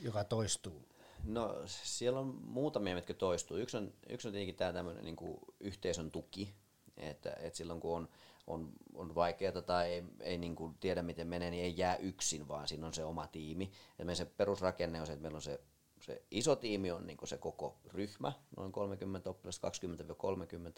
[0.00, 0.88] joka toistuu?
[1.24, 3.56] No siellä on muutamia, mitkä toistuu.
[3.56, 6.54] Yksi on, yksi on tietenkin tämä tämmöinen niin kuin yhteisön tuki,
[6.96, 8.08] että, että silloin kun on,
[8.46, 12.48] on, on vaikeaa tai ei, ei niin kuin tiedä miten menee, niin ei jää yksin,
[12.48, 13.70] vaan siinä on se oma tiimi.
[13.98, 15.60] Et meidän se perusrakenne on se, että meillä on se
[16.04, 19.68] se iso tiimi on niin se koko ryhmä, noin 30 oppilasta,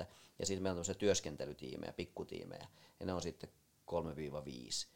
[0.02, 0.04] 20-30,
[0.38, 2.66] ja sitten meillä on se työskentelytiimejä, pikkutiimejä,
[3.00, 3.50] ja ne on sitten
[3.90, 4.86] 3-5.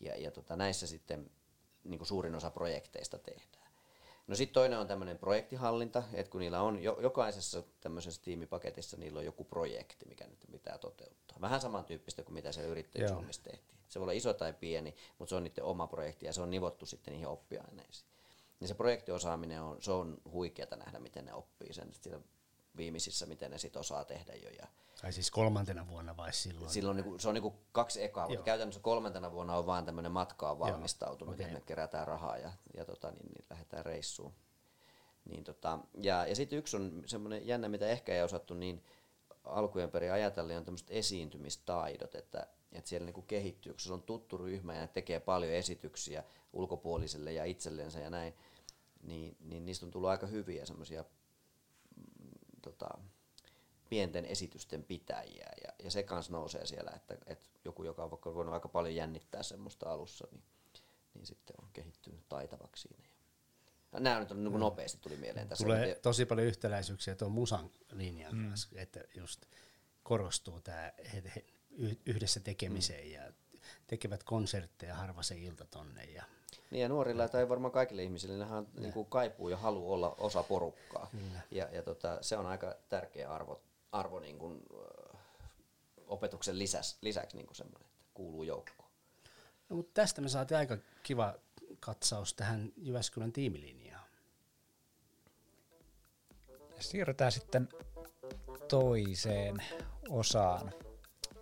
[0.00, 1.30] Ja, ja tota, näissä sitten
[1.84, 3.66] niin suurin osa projekteista tehdään.
[4.26, 9.18] No sitten toinen on tämmöinen projektihallinta, että kun niillä on jo, jokaisessa tämmöisessä tiimipaketissa niillä
[9.18, 11.38] on joku projekti, mikä nyt pitää toteuttaa.
[11.40, 13.78] Vähän samantyyppistä kuin mitä se yrittäjyyshommissa tehtiin.
[13.88, 16.50] Se voi olla iso tai pieni, mutta se on niiden oma projekti ja se on
[16.50, 18.15] nivottu sitten niihin oppiaineisiin
[18.60, 22.20] niin se projektiosaaminen on, se on huikeata nähdä, miten ne oppii sen siellä
[22.76, 24.50] viimeisissä, miten ne sit osaa tehdä jo.
[24.50, 24.66] Ja
[25.00, 26.70] tai siis kolmantena vuonna vai silloin?
[26.70, 30.58] silloin niinku, se on niinku kaksi ekaa, mutta käytännössä kolmantena vuonna on vaan tämmöinen matkaan
[30.58, 31.54] valmistautuminen, okay.
[31.54, 34.32] me kerätään rahaa ja, ja tota, niin, niin lähdetään reissuun.
[35.24, 38.84] Niin tota, ja, ja sitten yksi on semmoinen jännä, mitä ehkä ei osattu niin
[39.44, 44.02] alkujen perin ajatella, niin on tämmöiset esiintymistaidot, että, että siellä niinku kehittyy, kun se on
[44.02, 48.34] tuttu ryhmä ja ne tekee paljon esityksiä ulkopuoliselle ja itsellensä ja näin,
[49.02, 51.04] niin, niin niistä on tullut aika hyviä semmoisia
[51.96, 52.30] mm,
[52.62, 52.88] tota,
[53.88, 58.34] pienten esitysten pitäjiä ja, ja se kanssa nousee siellä, että, että joku, joka on vaikka
[58.34, 60.42] voinut aika paljon jännittää semmoista alussa, niin,
[61.14, 63.04] niin sitten on kehittynyt taitavaksi siinä.
[63.92, 65.64] Ja nämä nyt on niin nopeasti tuli mieleen tässä.
[65.64, 68.48] Tulee tosi paljon yhtäläisyyksiä tuon musan linjan mm.
[68.48, 69.46] kanssa, että just
[70.02, 70.92] korostuu tämä
[72.06, 73.12] yhdessä tekemiseen mm.
[73.12, 73.32] ja
[73.86, 76.24] tekevät konsertteja harva se ilta tonne ja
[76.70, 80.42] niin ja nuorilla tai varmaan kaikille ihmisille nehän niin kuin kaipuu ja haluaa olla osa
[80.42, 81.08] porukkaa.
[81.10, 81.40] Kyllä.
[81.50, 83.60] Ja, ja tota, se on aika tärkeä arvo,
[83.92, 85.16] arvo niin kuin, ö,
[86.06, 88.90] opetuksen lisäksi, lisäksi niin kuin semmoinen, että kuuluu joukkoon.
[89.68, 91.34] No, mutta tästä me saatiin aika kiva
[91.80, 94.06] katsaus tähän Jyväskylän tiimilinjaan.
[96.80, 97.68] Siirrytään sitten
[98.68, 99.56] toiseen
[100.08, 100.72] osaan.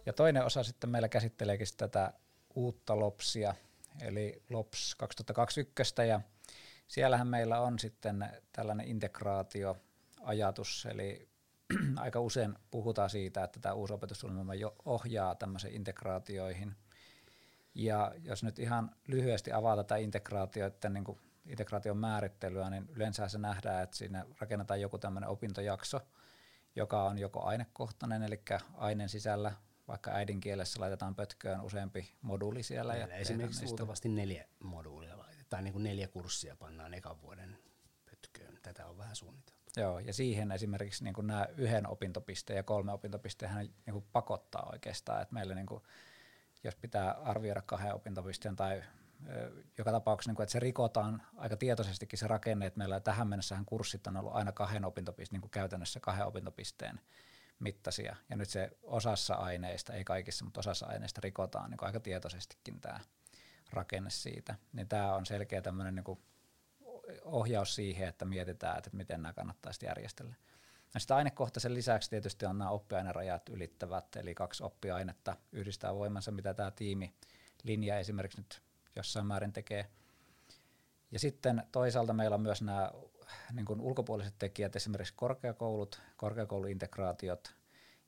[0.07, 2.13] Ja toinen osa sitten meillä käsitteleekin tätä
[2.55, 3.55] uutta LOPSia,
[4.01, 6.21] eli LOPS 2021, ja
[6.89, 11.29] siellähän meillä on sitten tällainen integraatioajatus, eli
[11.97, 16.77] aika usein puhutaan siitä, että tämä uusi opetussuunnitelma jo ohjaa tämmöisiin integraatioihin.
[17.75, 23.39] Ja jos nyt ihan lyhyesti avaa tätä integraatioiden niin kuin integraation määrittelyä, niin yleensä se
[23.39, 26.01] nähdään, että siinä rakennetaan joku tämmöinen opintojakso,
[26.77, 28.43] joka on joko ainekohtainen, eli
[28.75, 29.53] aineen sisällä
[29.89, 32.93] vaikka äidinkielessä laitetaan pötköön useampi moduuli siellä.
[32.93, 37.59] Meillä ja esimerkiksi luultavasti neljä moduulia laitetaan, niin kuin neljä kurssia pannaan ekan vuoden
[38.11, 38.59] pötköön.
[38.63, 39.65] Tätä on vähän suunniteltu.
[39.77, 44.69] Joo, ja siihen esimerkiksi niin kuin nämä yhden opintopisteen ja kolme opintopisteen niin kuin pakottaa
[44.73, 45.83] oikeastaan, että meillä niin kuin,
[46.65, 48.83] jos pitää arvioida kahden opintopisteen tai
[49.79, 53.65] joka tapauksessa, niin kuin, että se rikotaan aika tietoisestikin se rakenne, että meillä tähän mennessähän
[53.65, 57.01] kurssit on ollut aina kahden opintopisteen, niin kuin käytännössä kahden opintopisteen
[57.59, 58.17] mittaisia.
[58.31, 63.01] Ja nyt se osassa aineista, ei kaikissa, mutta osassa aineista rikotaan niin aika tietoisestikin tämä
[63.73, 64.55] rakenne siitä.
[64.73, 66.19] Niin tämä on selkeä tämmöinen niin
[67.25, 70.35] ohjaus siihen, että mietitään, että miten nämä kannattaa sitten järjestellä.
[70.95, 76.55] Ja sitten ainekohtaisen lisäksi tietysti on nämä oppiainerajat ylittävät, eli kaksi oppiainetta yhdistää voimansa, mitä
[76.55, 77.15] tämä tiimi
[77.63, 78.63] linja esimerkiksi nyt
[78.97, 79.91] jossain määrin tekee.
[81.11, 82.93] Ja sitten toisaalta meillä on myös nämä
[83.53, 87.55] niin kuin ulkopuoliset tekijät, esimerkiksi korkeakoulut, korkeakouluintegraatiot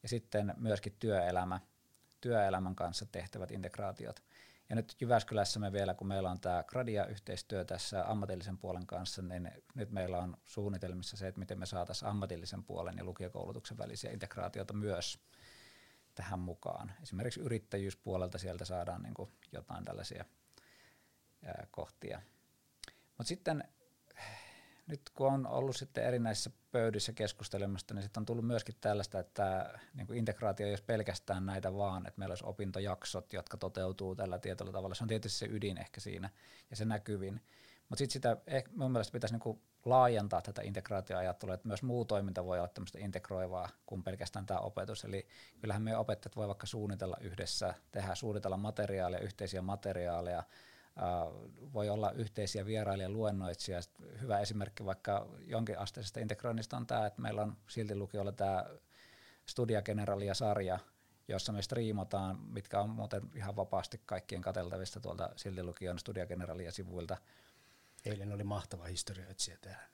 [0.03, 1.61] ja sitten myöskin työelämä,
[2.21, 4.23] työelämän kanssa tehtävät integraatiot.
[4.69, 9.51] Ja nyt Jyväskylässä me vielä, kun meillä on tämä Gradia-yhteistyö tässä ammatillisen puolen kanssa, niin
[9.75, 14.75] nyt meillä on suunnitelmissa se, että miten me saataisiin ammatillisen puolen ja lukiokoulutuksen välisiä integraatioita
[14.75, 15.19] myös
[16.15, 16.93] tähän mukaan.
[17.03, 20.25] Esimerkiksi yrittäjyyspuolelta sieltä saadaan niin kuin jotain tällaisia
[21.45, 22.21] ää, kohtia.
[23.19, 23.65] Mutta sitten
[24.87, 29.79] nyt kun on ollut sitten erinäisissä pöydissä keskustelemasta, niin sitten on tullut myöskin tällaista, että
[29.95, 34.39] niin kuin integraatio ei olisi pelkästään näitä vaan, että meillä olisi opintojaksot, jotka toteutuu tällä
[34.39, 34.95] tietyllä tavalla.
[34.95, 36.31] Se on tietysti se ydin ehkä siinä
[36.71, 37.41] ja se näkyvin.
[37.89, 42.05] Mutta sitten sitä ehkä mun mielestä pitäisi niin kuin laajentaa tätä integraatioajattelua, että myös muu
[42.05, 45.05] toiminta voi olla tämmöistä integroivaa kuin pelkästään tämä opetus.
[45.05, 45.27] Eli
[45.61, 50.43] kyllähän meidän opettajat voi vaikka suunnitella yhdessä, tehdä suunnitella materiaaleja, yhteisiä materiaaleja,
[51.73, 53.81] voi olla yhteisiä vierailija luennoitsija.
[54.21, 58.65] Hyvä esimerkki vaikka jonkinasteisesta integroinnista on tämä, että meillä on silti lukiolla tämä
[59.47, 60.79] Studia Generalia-sarja,
[61.29, 67.17] jossa me striimataan, mitkä on muuten ihan vapaasti kaikkien kateltavista tuolta silti lukion Studia Generalia-sivuilta.
[68.05, 69.89] Eilen oli mahtava historioitsija täällä.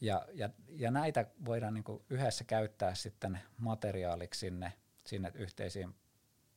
[0.00, 4.72] Ja, ja, ja näitä voidaan niin yhdessä käyttää sitten materiaaliksi sinne,
[5.06, 5.94] sinne yhteisiin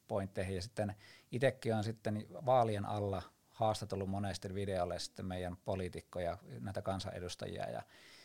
[0.07, 0.55] pointteihin.
[0.55, 0.95] Ja sitten
[1.31, 3.21] itsekin on sitten vaalien alla
[3.55, 7.81] haastatellut monesti videolle sitten meidän poliitikkoja, näitä kansanedustajia ja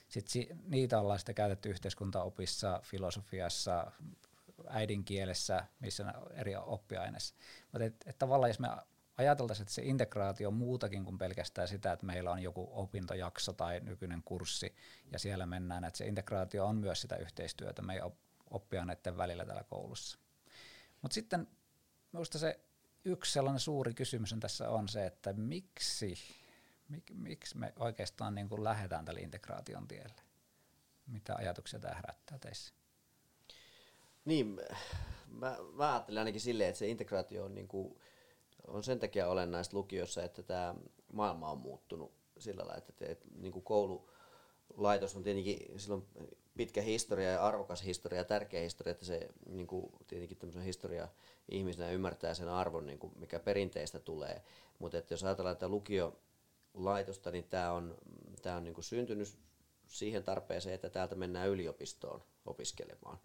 [0.08, 3.92] sit si, niitä ollaan sitten käytetty yhteiskuntaopissa, filosofiassa,
[4.68, 7.34] äidinkielessä, missä eri oppiaineissa.
[7.72, 8.68] Mutta et, et tavallaan jos me
[9.18, 13.80] ajateltaisiin, että se integraatio on muutakin kuin pelkästään sitä, että meillä on joku opintojakso tai
[13.80, 14.74] nykyinen kurssi
[15.12, 18.10] ja siellä mennään, että se integraatio on myös sitä yhteistyötä meidän
[18.50, 20.18] oppiaineiden välillä täällä koulussa.
[21.02, 21.48] Mutta sitten
[22.12, 22.60] minusta se
[23.04, 26.14] yksi sellainen suuri kysymys tässä on se, että miksi,
[26.88, 30.22] mik, miksi me oikeastaan niin kuin lähdetään tälle integraation tielle?
[31.06, 32.74] Mitä ajatuksia tämä herättää teissä?
[34.24, 34.60] Niin,
[35.28, 38.00] mä, mä ajattelen ainakin silleen, että se integraatio on, niin kuin,
[38.66, 40.74] on sen takia olennaista lukiossa, että tämä
[41.12, 46.06] maailma on muuttunut sillä lailla, että, että niin kuin koululaitos on tietenkin silloin
[46.60, 51.08] pitkä historia ja arvokas historia ja tärkeä historia, että se niin kuin, tietenkin tämmöisen historia
[51.48, 54.42] ihmisenä ymmärtää sen arvon, niin kuin, mikä perinteistä tulee.
[54.78, 57.98] Mutta jos ajatellaan tätä lukiolaitosta, niin tämä on,
[58.42, 59.38] tää on niin kuin syntynyt
[59.86, 63.18] siihen tarpeeseen, että täältä mennään yliopistoon opiskelemaan.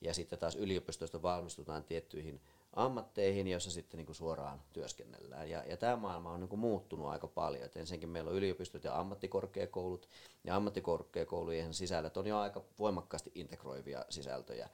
[0.00, 2.40] Ja sitten taas yliopistosta valmistutaan tiettyihin
[2.72, 5.50] ammatteihin, joissa sitten niin kuin suoraan työskennellään.
[5.50, 7.64] Ja, ja tämä maailma on niin kuin muuttunut aika paljon.
[7.64, 10.08] Et ensinnäkin meillä on yliopistot ja ammattikorkeakoulut,
[10.44, 14.68] ja ammattikorkeakoulujen sisällöt on jo aika voimakkaasti integroivia sisältöjä,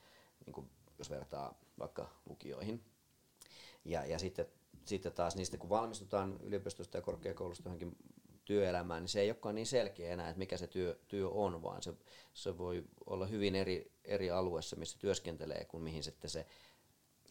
[0.46, 2.84] niin kuin jos vertaa vaikka lukioihin.
[3.84, 4.46] Ja, ja sitten,
[4.84, 7.96] sitten taas niistä, kun valmistutaan yliopistosta ja korkeakoulusta johonkin
[8.44, 11.82] työelämään, niin se ei olekaan niin selkeä enää, että mikä se työ, työ on, vaan
[11.82, 11.94] se,
[12.34, 16.46] se voi olla hyvin eri, eri alueessa, missä työskentelee, kuin mihin sitten se,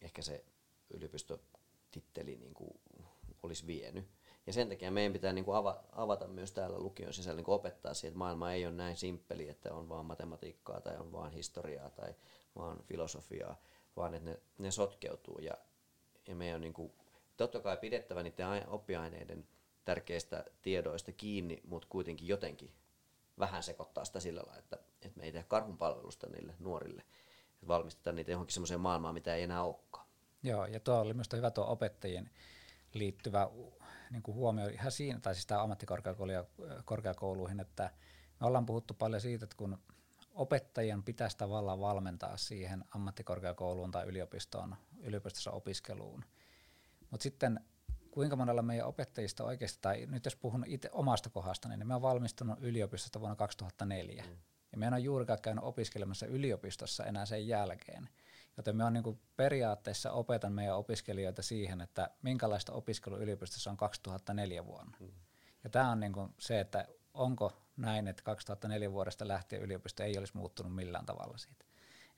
[0.02, 0.44] ehkä se
[0.90, 2.80] yliopistotitteli niin kuin
[3.42, 4.08] olisi vienyt.
[4.46, 5.56] Ja sen takia meidän pitää niin kuin
[5.92, 9.48] avata myös täällä lukion sisällä, niin kuin opettaa siihen, että maailma ei ole näin simppeli,
[9.48, 12.14] että on vaan matematiikkaa tai on vaan historiaa tai
[12.56, 13.60] vaan filosofiaa,
[13.96, 15.38] vaan että ne, ne sotkeutuu.
[15.38, 15.58] Ja,
[16.28, 16.92] ja meidän on niin kuin,
[17.36, 19.46] totta kai pidettävä niiden oppiaineiden
[19.84, 22.72] tärkeistä tiedoista kiinni, mutta kuitenkin jotenkin
[23.38, 27.04] vähän sekoittaa sitä sillä lailla, että, että me ei tehdä karhun palvelusta niille nuorille,
[27.54, 30.05] että valmistetaan niitä johonkin semmoiseen maailmaan, mitä ei enää olekaan.
[30.42, 32.30] Joo, ja tuo oli myös hyvä tuo opettajien
[32.94, 33.50] liittyvä
[34.10, 37.90] niin kuin huomio ihan siinä, tai siis tämä ammattikorkeakouluihin, että
[38.40, 39.78] me ollaan puhuttu paljon siitä, että kun
[40.34, 46.24] opettajien pitäisi tavallaan valmentaa siihen ammattikorkeakouluun tai yliopistoon, yliopistossa opiskeluun.
[47.10, 47.60] Mutta sitten
[48.10, 52.02] kuinka monella meidän opettajista oikeasti, tai nyt jos puhun itse omasta kohdasta, niin me on
[52.02, 54.22] valmistunut yliopistosta vuonna 2004.
[54.22, 54.36] Mm.
[54.72, 58.08] Ja me en ole juurikaan käynyt opiskelemassa yliopistossa enää sen jälkeen.
[58.56, 64.66] Joten me on niin periaatteessa opetan meidän opiskelijoita siihen, että minkälaista opiskelu yliopistossa on 2004
[64.66, 64.96] vuonna.
[65.00, 65.10] Mm.
[65.64, 70.36] Ja tämä on niin se, että onko näin, että 2004 vuodesta lähtien yliopisto ei olisi
[70.36, 71.64] muuttunut millään tavalla siitä.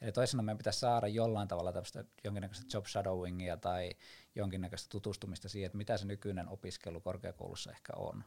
[0.01, 3.91] Eli toisena meidän pitäisi saada jollain tavalla tämmöistä jonkinnäköistä job shadowingia tai
[4.35, 8.25] jonkinnäköistä tutustumista siihen, että mitä se nykyinen opiskelu korkeakoulussa ehkä on.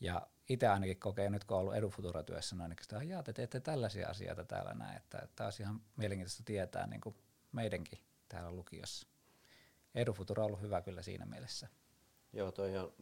[0.00, 4.08] Ja itse ainakin kokee nyt, kun on ollut Edufutura-työssä, niin että että te teette tällaisia
[4.08, 7.16] asioita täällä näin, että tämä olisi ihan mielenkiintoista tietää niin kuin
[7.52, 7.98] meidänkin
[8.28, 9.06] täällä lukiossa.
[9.94, 11.68] Edufutura on ollut hyvä kyllä siinä mielessä.
[12.32, 12.92] Joo, toi on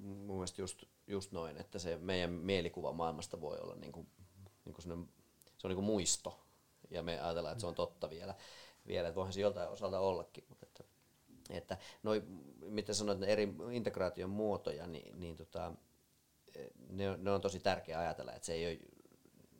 [0.00, 4.08] mun mielestä just, just noin, että se meidän mielikuva maailmasta voi olla niin kuin,
[4.64, 4.82] niin kuin
[5.58, 6.46] se on niin kuin muisto,
[6.90, 8.34] ja me ajatellaan, että se on totta vielä,
[8.86, 10.84] vielä että voihan se joltain osalta ollakin, mutta että,
[11.50, 12.22] että noi,
[12.60, 15.72] mitä sanoit, eri integraation muotoja, niin, niin tota,
[16.88, 18.78] ne, ne on tosi tärkeä ajatella, että se ei ole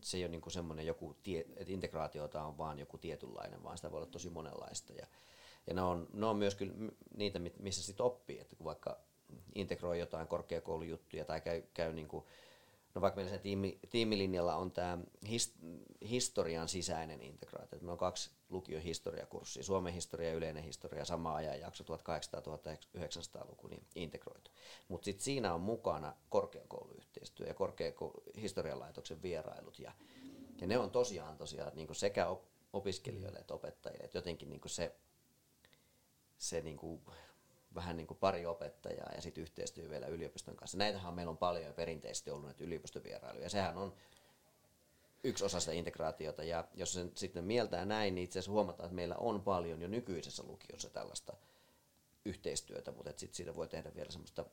[0.00, 3.90] se ei ole niin semmoinen joku, tie, että integraatiota on vaan joku tietynlainen, vaan sitä
[3.90, 4.92] voi olla tosi monenlaista.
[4.92, 5.06] Ja,
[5.66, 6.74] ja ne, on, ne on myös kyllä
[7.16, 8.98] niitä, missä sitten oppii, että kun vaikka
[9.54, 12.24] integroi jotain korkeakoulujuttuja tai käy, käy niin kuin,
[12.94, 15.54] no vaikka meillä se tiimi, tiimilinjalla on tämä his,
[16.08, 17.78] historian sisäinen integraatio.
[17.78, 24.50] Meillä on kaksi lukiohistoriakurssia, Suomen historia ja yleinen historia, sama ajanjakso 1800-1900-luku niin integroitu.
[24.88, 29.92] Mutta sitten siinä on mukana korkeakouluyhteistyö ja korkeakouluhistorian laitoksen vierailut ja,
[30.60, 32.26] ja ne on tosiaan tosiaan niin sekä
[32.72, 34.96] opiskelijoille että opettajille, että jotenkin niin se,
[36.38, 36.78] se niin
[37.74, 40.78] vähän niin kuin pari opettajaa ja sitten yhteistyö vielä yliopiston kanssa.
[40.78, 43.44] Näitähän meillä on paljon jo perinteisesti ollut näitä yliopistovierailuja.
[43.44, 43.94] Ja sehän on
[45.24, 46.44] yksi osa sitä integraatiota.
[46.44, 49.88] Ja jos sen sitten mieltää näin, niin itse asiassa huomataan, että meillä on paljon jo
[49.88, 51.36] nykyisessä lukiossa tällaista
[52.24, 54.44] yhteistyötä, mutta sitten siitä voi tehdä vielä semmoista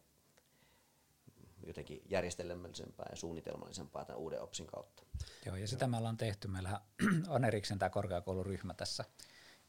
[1.65, 5.03] jotenkin järjestelmällisempää ja suunnitelmallisempaa tämän uuden OPSin kautta.
[5.45, 6.47] Joo, ja sitä me ollaan tehty.
[6.47, 6.81] Meillä
[7.27, 9.05] on erikseen tämä korkeakouluryhmä tässä,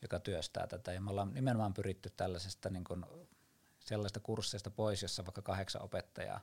[0.03, 3.05] joka työstää tätä, ja me ollaan nimenomaan pyritty tällaisesta niin kuin
[3.87, 6.41] sellaista kursseista pois, jossa vaikka kahdeksan opettajaa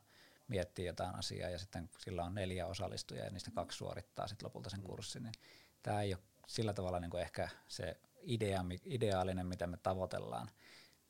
[0.47, 4.69] miettii jotain asiaa ja sitten sillä on neljä osallistujaa ja niistä kaksi suorittaa sitten lopulta
[4.69, 4.85] sen mm.
[4.85, 5.33] kurssin, niin
[5.83, 10.49] tämä ei ole sillä tavalla niin kuin ehkä se idea, ideaalinen, mitä me tavoitellaan.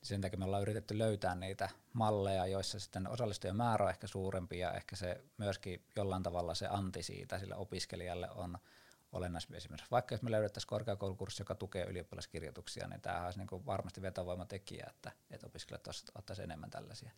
[0.02, 4.60] Sen takia me ollaan yritetty löytää niitä malleja, joissa sitten osallistujien määrä on ehkä suurempi
[4.60, 8.58] ja ehkä se myöskin jollain tavalla se anti siitä sille opiskelijalle on
[9.14, 9.92] olennaisesti esimerkiksi.
[9.92, 14.86] Vaikka jos me löydettäisiin korkeakoulukurssi, joka tukee ylioppilaskirjoituksia, niin tämä olisi niin kuin varmasti vetovoimatekijä,
[14.90, 17.12] että, että opiskelijat ottaisivat enemmän tällaisia.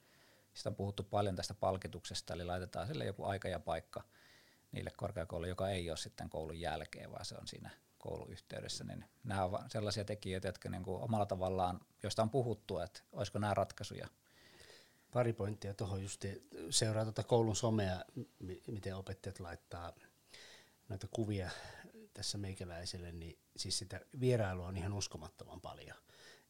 [0.54, 4.04] Sitten on puhuttu paljon tästä palkituksesta, eli laitetaan sille joku aika ja paikka
[4.72, 9.44] niille korkeakouluille, joka ei ole sitten koulun jälkeen, vaan se on siinä kouluyhteydessä, niin nämä
[9.44, 14.08] ovat sellaisia tekijöitä, jotka niin kuin omalla tavallaan, joista on puhuttu, että olisiko nämä ratkaisuja.
[15.14, 16.26] Pari pointtia tuohon just
[16.70, 18.06] seuraa tuota koulun somea,
[18.68, 19.94] miten opettajat laittaa
[20.90, 21.50] noita kuvia
[22.16, 25.98] tässä meikäläiselle, niin siis sitä vierailua on ihan uskomattoman paljon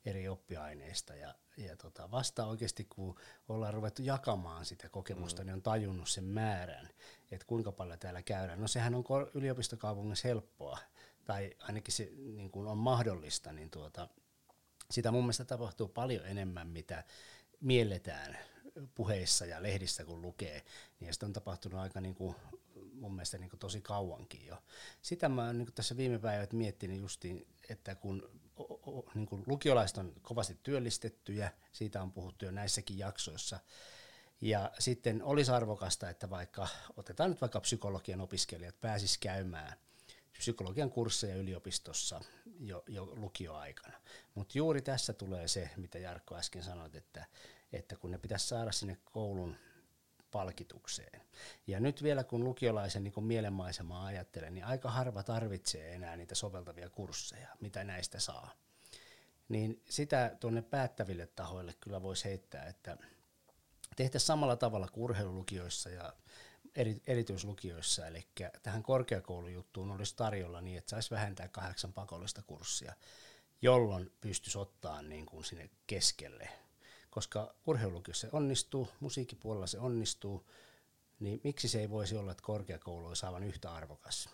[0.05, 5.45] eri oppiaineista ja, ja tota, vasta oikeasti kun ollaan ruvettu jakamaan sitä kokemusta, mm.
[5.45, 6.89] niin on tajunnut sen määrän,
[7.31, 8.61] että kuinka paljon täällä käydään.
[8.61, 9.03] No sehän on
[9.33, 10.77] yliopistokaupungissa helppoa,
[11.25, 14.09] tai ainakin se niin kuin on mahdollista, niin tuota,
[14.91, 17.03] sitä mun mielestä tapahtuu paljon enemmän, mitä
[17.61, 18.37] mielletään
[18.95, 20.65] puheissa ja lehdissä kun lukee,
[20.99, 22.35] niin sitä on tapahtunut aika niin kuin
[22.99, 24.57] mun mielestä niin tosi kauankin jo.
[25.01, 28.29] Sitä mä oon niin tässä viime päivät miettinyt justiin, että kun
[29.15, 33.59] niin kuin lukiolaiset on kovasti työllistettyjä, siitä on puhuttu jo näissäkin jaksoissa,
[34.41, 36.67] ja sitten olisi arvokasta, että vaikka,
[36.97, 39.77] otetaan nyt vaikka psykologian opiskelijat pääsis käymään
[40.37, 42.21] psykologian kursseja yliopistossa
[42.59, 43.97] jo, jo lukioaikana.
[44.35, 47.25] Mutta juuri tässä tulee se, mitä Jarkko äsken sanoit, että,
[47.73, 49.55] että kun ne pitäisi saada sinne koulun
[50.35, 51.21] palkitukseen.
[51.67, 56.35] Ja nyt vielä kun lukiolaisen niin kun mielenmaisemaa ajattelen, niin aika harva tarvitsee enää niitä
[56.35, 58.51] soveltavia kursseja, mitä näistä saa.
[59.49, 62.97] Niin sitä tuonne päättäville tahoille kyllä voisi heittää, että
[63.95, 66.13] tehtäisiin samalla tavalla kuin urheilulukioissa ja
[66.75, 68.27] eri, erityislukioissa, eli
[68.63, 72.93] tähän korkeakoulujuttuun olisi tarjolla niin, että saisi vähentää kahdeksan pakollista kurssia,
[73.61, 76.49] jolloin pystyisi ottaa niin kuin sinne keskelle
[77.15, 80.49] koska urheilulukiossa se onnistuu, musiikkipuolella se onnistuu,
[81.19, 84.29] niin miksi se ei voisi olla, että korkeakoulu olisi aivan yhtä arvokas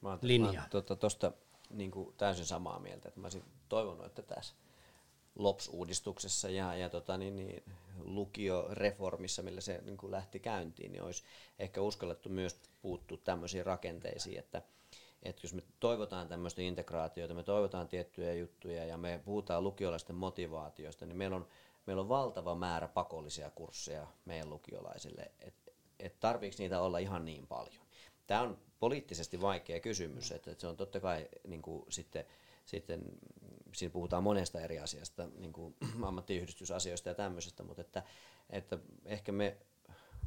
[0.00, 0.52] Mä oon, linja?
[0.52, 1.32] Mä oon tuota, tosta
[1.70, 4.54] niin kuin täysin samaa mieltä, että mä olisin toivonut, että tässä
[5.38, 7.62] LOPS-uudistuksessa ja, ja tota, niin, niin,
[7.98, 11.22] lukioreformissa, millä se niin kuin lähti käyntiin, niin olisi
[11.58, 14.62] ehkä uskallettu myös puuttua tämmöisiin rakenteisiin, että,
[15.22, 21.06] että jos me toivotaan tämmöistä integraatiota, me toivotaan tiettyjä juttuja ja me puhutaan lukiolaisten motivaatiosta,
[21.06, 21.48] niin meillä on,
[21.86, 27.46] meillä on valtava määrä pakollisia kursseja meidän lukiolaisille, että et tarviiko niitä olla ihan niin
[27.46, 27.84] paljon.
[28.26, 32.24] Tämä on poliittisesti vaikea kysymys, että, että se on totta kai niin kuin, sitten,
[32.66, 33.02] sitten
[33.74, 35.76] siinä puhutaan monesta eri asiasta, niin kuin
[36.08, 38.02] ammattiyhdistysasioista ja tämmöisestä, mutta että,
[38.50, 39.56] että ehkä me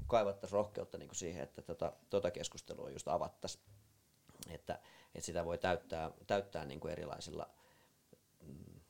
[0.08, 3.64] kaivattaisiin rohkeutta niin kuin siihen, että tota, tota keskustelua just avattaisiin,
[4.50, 4.80] että,
[5.16, 7.50] että sitä voi täyttää, täyttää niin kuin erilaisilla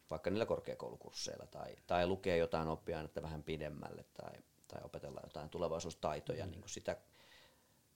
[0.10, 4.32] vaikka niillä korkeakoulukursseilla tai, tai lukea jotain oppiainetta vähän pidemmälle tai,
[4.68, 6.52] tai opetella jotain tulevaisuustaitoja mm.
[6.52, 6.98] niin kuin sitä,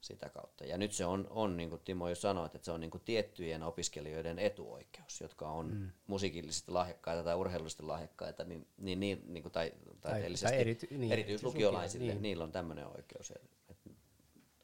[0.01, 0.65] sitä kautta.
[0.65, 3.01] Ja nyt se on, on niin kuin Timo jo sanoi, että se on niin kuin
[3.05, 5.91] tiettyjen opiskelijoiden etuoikeus, jotka on mm.
[6.07, 10.87] musiikillisesti lahjakkaita tai urheilullisesti lahjakkaita, niin, niin, niin, niin kuin, tai, tai, tai, tai erity,
[10.91, 12.21] niin, erityislukiolaisille, niin.
[12.21, 13.33] niillä on tämmöinen oikeus.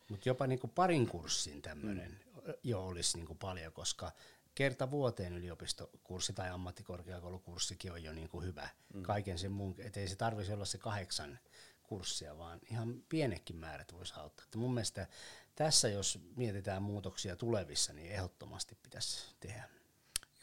[0.10, 2.54] Mutta jopa niin kuin parin kurssin tämmöinen mm.
[2.64, 4.12] jo olisi niin kuin paljon, koska
[4.58, 8.70] kerta vuoteen yliopistokurssi tai ammattikorkeakoulukurssikin on jo niin kuin hyvä.
[8.94, 9.04] Mm.
[9.04, 11.40] Kaiken sen muun, ettei se tarvitsisi olla se kahdeksan
[11.84, 14.44] kurssia, vaan ihan pienekin määrät voisi auttaa.
[14.44, 15.08] Että mun mielestä
[15.56, 19.70] tässä, jos mietitään muutoksia tulevissa, niin ehdottomasti pitäisi tehdä.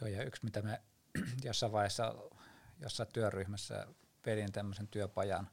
[0.01, 0.81] Joo, ja yksi, mitä me
[1.45, 2.15] jossain vaiheessa
[2.81, 3.87] jossain työryhmässä
[4.27, 5.51] vedin tämmöisen työpajan,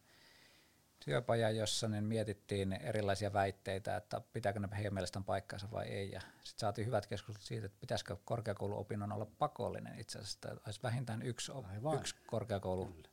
[1.06, 6.12] työpajan, jossa niin mietittiin erilaisia väitteitä, että pitääkö ne heidän mielestään paikkaansa vai ei.
[6.12, 10.84] Ja sitten saatiin hyvät keskustelut siitä, että pitäisikö korkeakouluopinnon olla pakollinen itse asiassa, että olisi
[10.84, 11.52] vähintään yksi,
[11.99, 13.12] yksi korkeakoulu Kyllä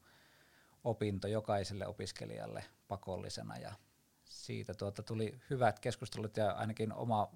[0.85, 3.73] opinto jokaiselle opiskelijalle pakollisena ja
[4.25, 7.31] siitä tuota tuli hyvät keskustelut ja ainakin oma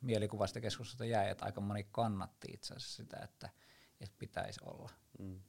[0.00, 3.48] mielikuvasta keskustelusta jäi, että aika moni kannatti itse asiassa sitä, että,
[4.00, 4.90] että pitäisi olla.
[5.18, 5.40] Mm.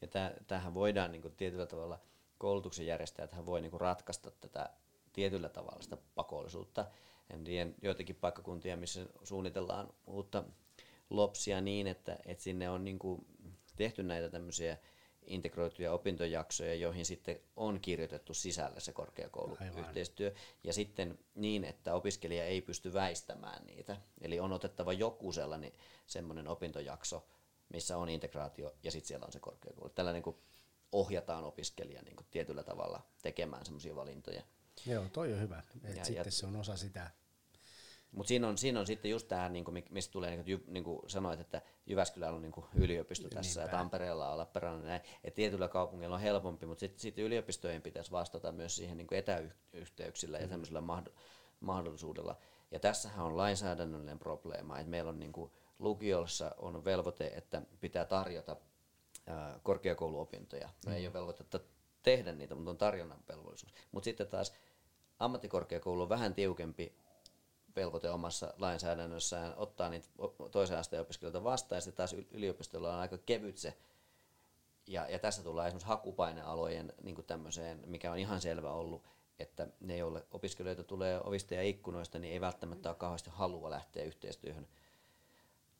[0.00, 0.08] Ja
[0.46, 1.98] tähän voidaan niin kuin tietyllä tavalla,
[2.40, 4.70] koulutuksen järjestäjät voi niin kuin ratkaista tätä
[5.12, 6.86] tietyllä tavalla sitä pakollisuutta.
[7.30, 10.44] En tiedä joitakin paikkakuntia, missä suunnitellaan uutta
[11.10, 13.26] lopsia niin, että, että sinne on niin kuin
[13.76, 14.76] tehty näitä tämmöisiä
[15.26, 20.34] integroituja opintojaksoja, joihin sitten on kirjoitettu sisälle se korkeakouluyhteistyö.
[20.64, 23.96] Ja sitten niin, että opiskelija ei pysty väistämään niitä.
[24.20, 25.72] Eli on otettava joku sellainen
[26.06, 27.26] semmoinen opintojakso,
[27.68, 29.90] missä on integraatio ja sitten siellä on se korkeakoulu.
[29.90, 30.36] Tällä niin kuin
[30.92, 34.42] ohjataan opiskelija niin kuin tietyllä tavalla tekemään semmoisia valintoja.
[34.86, 35.62] Joo, toi on hyvä.
[35.84, 37.10] Et ja, sitten ja, se on osa sitä
[38.12, 40.84] mutta siinä on, siinä on sitten just tähän, niin kuin, mistä tulee, niin kuin, niin
[40.84, 43.76] kuin sanoit, että Jyväskylällä on niin kuin yliopisto tässä Niinpä.
[43.76, 45.00] ja Tampereella on Lappeenrannalla näin.
[45.24, 49.18] Et tietyllä kaupungilla on helpompi, mutta sitten sit yliopistojen pitäisi vastata myös siihen niin kuin
[49.18, 50.42] etäyhteyksillä mm.
[50.42, 50.82] ja tämmöisellä
[51.60, 52.36] mahdollisuudella.
[52.70, 58.04] Ja tässähän on lainsäädännöllinen probleema, että meillä on niin kuin, lukiossa on velvoite, että pitää
[58.04, 58.56] tarjota
[59.26, 60.68] ää, korkeakouluopintoja.
[60.86, 60.96] No mm.
[60.96, 61.60] ei ole velvoitetta
[62.02, 63.74] tehdä niitä, mutta on tarjonnan velvollisuus.
[63.92, 64.52] Mutta sitten taas
[65.18, 66.94] ammattikorkeakoulu on vähän tiukempi
[67.76, 70.08] velvoite omassa lainsäädännössään ottaa niitä
[70.50, 73.76] toisen asteen opiskelijoita vastaan, ja sitten taas yliopistolla on aika kevyt se,
[74.86, 79.02] ja, ja tässä tullaan esimerkiksi hakupainealojen niin tämmöiseen, mikä on ihan selvä ollut,
[79.38, 84.04] että ne, joille opiskelijoita tulee ovista ja ikkunoista, niin ei välttämättä ole kauheasti halua lähteä
[84.04, 84.68] yhteistyöhön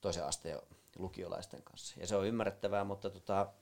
[0.01, 0.59] toisen asteen
[0.99, 2.01] lukiolaisten kanssa.
[2.01, 3.53] Ja se on ymmärrettävää, mutta, tota,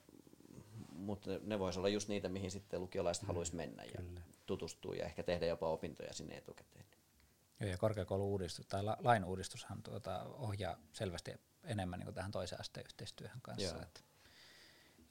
[0.92, 4.20] mutta ne voisi olla just niitä, mihin sitten lukiolaiset mm, haluaisi mennä ja kyllä.
[4.46, 6.84] tutustua ja ehkä tehdä jopa opintoja sinne etukäteen.
[7.60, 12.86] Joo, ja korkeakoulu-uudistus tai la, lain uudistushan tuota, ohjaa selvästi enemmän niin tähän toisen asteen
[12.86, 13.82] yhteistyöhön kanssa.
[13.82, 14.04] Et,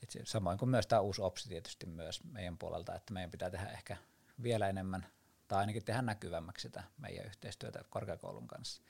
[0.03, 3.49] et se, samoin kuin myös tämä uusi OPSI tietysti myös meidän puolelta, että meidän pitää
[3.49, 3.97] tehdä ehkä
[4.43, 5.05] vielä enemmän
[5.47, 8.81] tai ainakin tehdä näkyvämmäksi sitä meidän yhteistyötä korkeakoulun kanssa.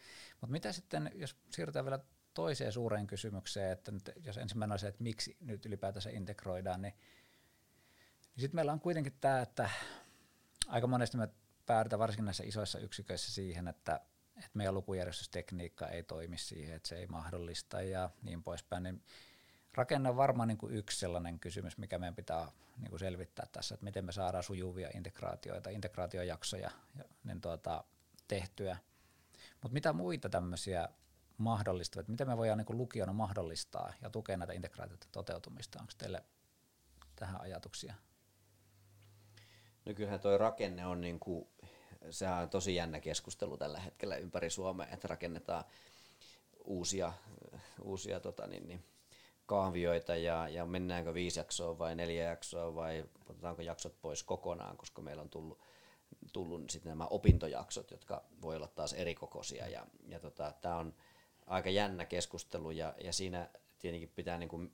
[0.41, 1.99] Mutta mitä sitten, jos siirrytään vielä
[2.37, 6.93] toiseen suureen kysymykseen, että nyt, jos ensimmäinen on se, että miksi nyt ylipäätänsä integroidaan, niin,
[8.35, 9.69] niin sitten meillä on kuitenkin tämä, että
[10.67, 11.29] aika monesti me
[11.65, 13.99] päädytä varsinkin näissä isoissa yksiköissä siihen, että,
[14.37, 19.03] että meidän lukujärjestystekniikka ei toimi siihen, että se ei mahdollista ja niin poispäin, niin
[19.73, 23.75] rakenne on varmaan niin kuin yksi sellainen kysymys, mikä meidän pitää niin kuin selvittää tässä,
[23.75, 26.71] että miten me saadaan sujuvia integraatioita, integraatiojaksoja
[27.23, 27.83] niin tuota,
[28.27, 28.77] tehtyä.
[29.61, 30.89] Mutta mitä muita tämmöisiä
[31.37, 35.79] mahdollistavat, miten me voidaan niin lukiona mahdollistaa ja tukea näitä integraatioita toteutumista?
[35.79, 36.23] Onko teille
[37.15, 37.93] tähän ajatuksia?
[39.85, 41.47] No kyllähän tuo rakenne on niin kuin,
[42.09, 45.63] sehän on tosi jännä keskustelu tällä hetkellä ympäri Suomea, että rakennetaan
[46.63, 47.13] uusia,
[47.81, 48.83] uusia tota niin, niin,
[49.45, 55.01] kaavioita ja, ja mennäänkö viisi jaksoa vai neljä jaksoa vai otetaanko jaksot pois kokonaan, koska
[55.01, 55.59] meillä on tullut,
[56.33, 60.93] tullut sitten nämä opintojaksot, jotka voi olla taas erikokoisia ja, ja tota, tämä on
[61.47, 64.73] aika jännä keskustelu ja, ja siinä tietenkin pitää niin kuin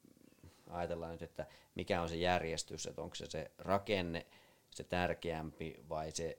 [0.69, 1.45] ajatella nyt, että
[1.76, 4.26] mikä on se järjestys, että onko se se rakenne
[4.69, 6.38] se tärkeämpi vai se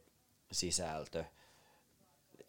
[0.53, 1.25] sisältö.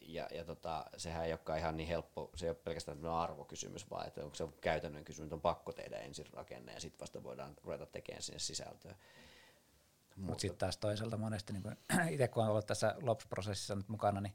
[0.01, 4.07] Ja, ja tota, sehän ei olekaan ihan niin helppo, se ei ole pelkästään arvokysymys, vaan
[4.07, 7.85] että onko se käytännön kysymys, on pakko tehdä ensin rakenne ja sitten vasta voidaan ruveta
[7.85, 8.95] tekemään sinne sisältöä.
[10.15, 11.63] Mutta Mut sitten taas toisaalta monesti, niin
[12.13, 14.33] itse kun olen ollut tässä LOPS-prosessissa nyt mukana, niin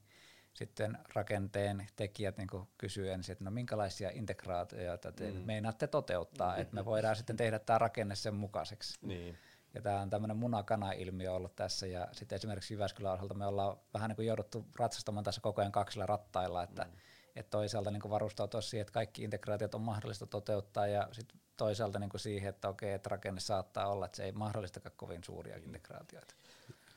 [0.55, 2.49] sitten rakenteen tekijät niin
[2.79, 5.37] kysyy ensin, että no minkälaisia integraatioita te mm.
[5.37, 8.99] meinaatte toteuttaa, että me voidaan sitten tehdä tämä rakenne sen mukaiseksi.
[9.03, 9.39] Niin.
[9.75, 14.09] Ja tämä on tämmöinen munakana-ilmiö ollut tässä, ja sitten esimerkiksi Jyväskylän osalta me ollaan vähän
[14.09, 16.91] niin kuin jouduttu ratsastamaan tässä koko ajan kaksilla rattailla, että mm.
[17.37, 21.99] et toisaalta niin kuin varustautua siihen, että kaikki integraatiot on mahdollista toteuttaa, ja sitten toisaalta
[21.99, 25.57] niin kuin siihen, että okei, että rakenne saattaa olla, että se ei mahdollistakaan kovin suuria
[25.57, 26.35] integraatioita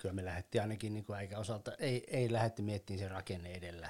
[0.03, 3.89] kyllä me lähdettiin ainakin niin kuin osalta, ei, ei lähdetty miettimään sen rakenne edellä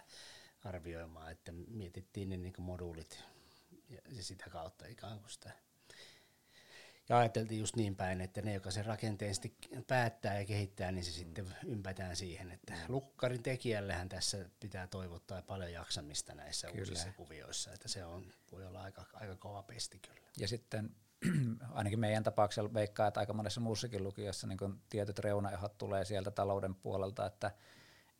[0.64, 3.24] arvioimaan, että mietittiin ne niin kuin moduulit
[3.90, 5.52] ja, ja sitä kautta ikään kuin sitä.
[7.10, 11.06] Ja ajateltiin just niin päin, että ne, joka sen rakenteen sitten päättää ja kehittää, niin
[11.06, 11.16] se mm.
[11.16, 16.80] sitten ympätään siihen, että lukkarin tekijällähän tässä pitää toivottaa paljon jaksamista näissä kyllä.
[16.80, 20.28] uusissa kuvioissa, että se on, voi olla aika, aika kova pesti kyllä.
[20.38, 20.96] Ja sitten
[21.74, 26.76] ainakin meidän tapauksella veikkaa, että aika monessa muussakin lukiossa niin tietyt reunaehdot tulee sieltä talouden
[26.76, 27.52] puolelta, että,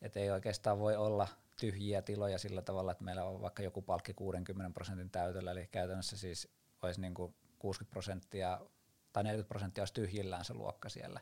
[0.02, 1.28] että ei oikeastaan voi olla
[1.60, 6.16] tyhjiä tiloja sillä tavalla, että meillä on vaikka joku palkki 60 prosentin täytöllä, eli käytännössä
[6.16, 6.48] siis
[6.82, 8.60] olisi niin kuin 60 prosenttia
[9.12, 11.20] tai 40 prosenttia olisi tyhjillään se luokka siellä.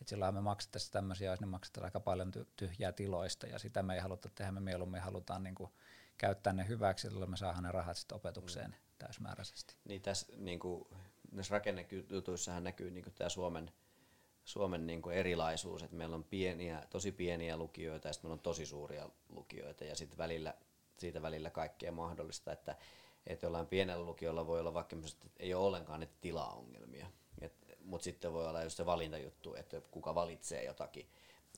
[0.00, 3.94] Et silloin me maksettaisiin tämmöisiä, jos ne maksetaan aika paljon tyhjää tiloista, ja sitä me
[3.94, 5.70] ei haluta tehdä, me mieluummin halutaan niin kuin
[6.18, 8.76] käyttää ne hyväksi, jolloin me saadaan ne rahat sitten opetukseen mm.
[8.98, 9.76] täysmääräisesti.
[9.84, 10.88] Niin tässä niin kuin
[11.32, 13.72] näissä rakennejutuissahan näkyy niin tämä Suomen,
[14.44, 18.66] Suomen niin erilaisuus, että meillä on pieniä, tosi pieniä lukioita ja sitten meillä on tosi
[18.66, 20.54] suuria lukioita ja sitten välillä,
[20.98, 22.76] siitä välillä kaikkea mahdollista, että,
[23.26, 27.06] että jollain pienellä lukiolla voi olla vaikka että ei ole ollenkaan niitä tilaongelmia,
[27.84, 31.08] mutta sitten voi olla just se valintajuttu, että kuka valitsee jotakin,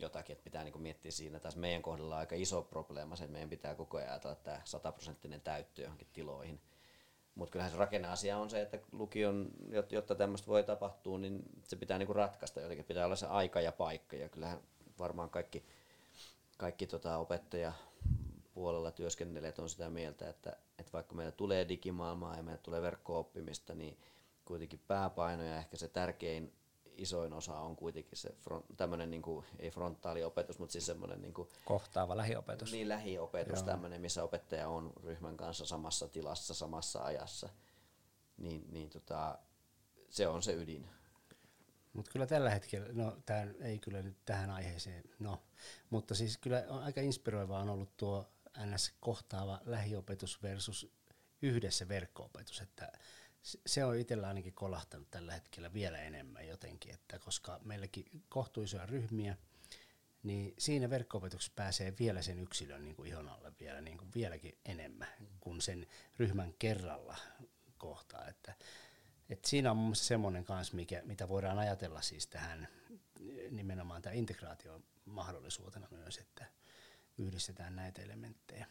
[0.00, 1.40] jotakin että pitää niin miettiä siinä.
[1.40, 4.60] Tässä meidän kohdalla on aika iso probleema se, että meidän pitää koko ajan ajatella tämä
[4.64, 6.60] sataprosenttinen täyttö johonkin tiloihin–
[7.34, 9.50] mutta kyllähän se rakenneasia on se, että lukion,
[9.90, 12.84] jotta tämmöistä voi tapahtua, niin se pitää niinku ratkaista jotenkin.
[12.84, 14.16] Pitää olla se aika ja paikka.
[14.16, 14.60] Ja kyllähän
[14.98, 15.64] varmaan kaikki,
[16.58, 17.72] kaikki tota opettaja
[18.54, 23.74] puolella työskennelijät on sitä mieltä, että, että vaikka meillä tulee digimaailmaa ja meillä tulee verkko-oppimista,
[23.74, 23.98] niin
[24.44, 26.52] kuitenkin pääpaino ja ehkä se tärkein
[26.96, 31.22] isoin osa on kuitenkin se front, tämmöinen, niin kuin, ei frontaaliopetus, mutta siis semmoinen...
[31.22, 32.72] Niin kuin, Kohtaava lähiopetus.
[32.72, 37.48] Niin, lähiopetus, tämmöinen, missä opettaja on ryhmän kanssa samassa tilassa, samassa ajassa.
[38.36, 39.38] Niin, niin tota,
[40.10, 40.88] se on se ydin.
[41.92, 45.42] Mutta kyllä tällä hetkellä, no tämä ei kyllä nyt tähän aiheeseen, no,
[45.90, 48.28] mutta siis kyllä on aika inspiroivaa on ollut tuo
[48.58, 50.92] NS-kohtaava lähiopetus versus
[51.42, 52.92] yhdessä verkko-opetus, että
[53.66, 59.36] se on itsellä ainakin kolahtanut tällä hetkellä vielä enemmän jotenkin, että koska meilläkin kohtuisia ryhmiä,
[60.22, 61.22] niin siinä verkko
[61.56, 65.08] pääsee vielä sen yksilön niin kuin ihon alle vielä niin kuin vieläkin enemmän
[65.40, 65.86] kuin sen
[66.18, 67.16] ryhmän kerralla
[67.78, 68.28] kohtaa.
[68.28, 68.54] Että,
[69.28, 72.68] että siinä on mun semmoinen kanssa, mikä, mitä voidaan ajatella siis tähän
[73.50, 76.46] nimenomaan tämä integraation mahdollisuutena myös, että
[77.18, 78.66] yhdistetään näitä elementtejä.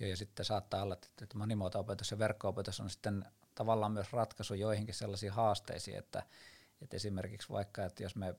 [0.00, 4.94] Joo, ja sitten saattaa olla, että monimuoto-opetus ja verkko-opetus on sitten tavallaan myös ratkaisu joihinkin
[4.94, 6.22] sellaisiin haasteisiin, että,
[6.82, 8.34] että esimerkiksi vaikka, että jos me,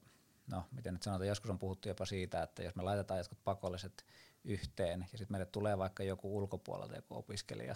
[0.48, 4.06] no miten nyt sanotaan, joskus on puhuttu jopa siitä, että jos me laitetaan jotkut pakolliset
[4.44, 7.76] yhteen ja sitten meille tulee vaikka joku ulkopuolelta joku opiskelija,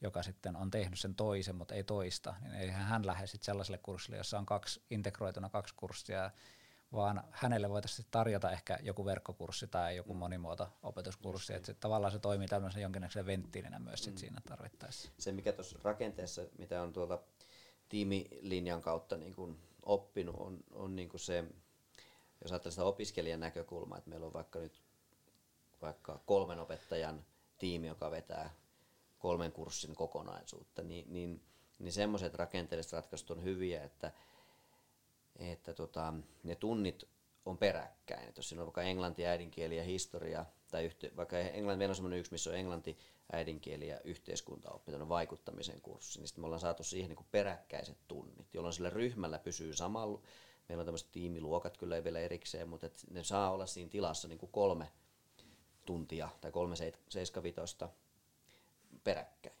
[0.00, 3.78] joka sitten on tehnyt sen toisen, mutta ei toista, niin eihän hän lähde sitten sellaiselle
[3.78, 6.30] kurssille, jossa on kaksi integroituna kaksi kurssia,
[6.92, 10.18] vaan hänelle voitaisiin tarjota ehkä joku verkkokurssi tai joku mm.
[10.18, 14.18] monimuoto-opetuskurssi, että se, tavallaan se toimii tämmöisen jonkinlaisen venttiilinä myös sit mm.
[14.18, 15.10] siinä tarvittaessa.
[15.18, 17.18] Se mikä tuossa rakenteessa, mitä on tuolta
[17.88, 21.44] tiimilinjan kautta niin kun oppinut, on, on niin kuin se,
[22.42, 24.82] jos ajattelee sitä opiskelijan näkökulmaa, että meillä on vaikka nyt
[25.82, 27.24] vaikka kolmen opettajan
[27.58, 28.54] tiimi, joka vetää
[29.18, 31.42] kolmen kurssin kokonaisuutta, niin, niin,
[31.78, 34.12] niin semmoiset rakenteelliset ratkaisut on hyviä, että
[35.40, 37.04] että tota, ne tunnit
[37.46, 38.28] on peräkkäin.
[38.28, 41.96] Et jos siinä on vaikka englanti, äidinkieli ja historia, tai yhte, vaikka englanti, meillä on
[41.96, 42.98] semmoinen yksi, missä on englanti,
[43.32, 48.72] äidinkieli ja yhteiskuntaoppi, vaikuttamisen kurssi, niin sitten me ollaan saatu siihen niin peräkkäiset tunnit, jolloin
[48.72, 50.20] sillä ryhmällä pysyy samalla.
[50.68, 54.28] Meillä on tämmöiset tiimiluokat kyllä ei vielä erikseen, mutta et ne saa olla siinä tilassa
[54.28, 54.92] niin kuin kolme
[55.86, 56.74] tuntia tai kolme
[57.08, 57.88] seiskavitosta
[59.04, 59.56] peräkkäin.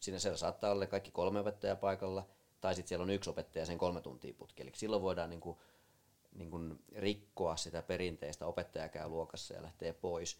[0.00, 2.26] Siinä siellä saattaa olla kaikki kolme opettajaa paikalla,
[2.60, 4.62] tai sitten siellä on yksi opettaja sen kolme tuntia putki.
[4.62, 5.58] Eli silloin voidaan niin kuin,
[6.32, 10.38] niin kuin rikkoa sitä perinteistä, opettaja käy luokassa ja lähtee pois.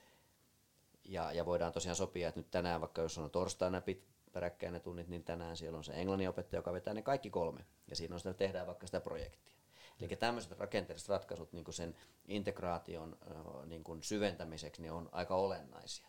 [1.05, 4.81] Ja, ja voidaan tosiaan sopia, että nyt tänään, vaikka jos on torstaina pit, peräkkäin ne
[4.81, 7.65] tunnit, niin tänään siellä on se englannin opettaja, joka vetää ne kaikki kolme.
[7.91, 9.53] Ja siinä on sitä, tehdään vaikka sitä projektia.
[10.01, 11.97] Eli tämmöiset rakenteelliset ratkaisut niin sen
[12.29, 13.19] integraation
[13.67, 16.09] niin kuin syventämiseksi niin on aika olennaisia.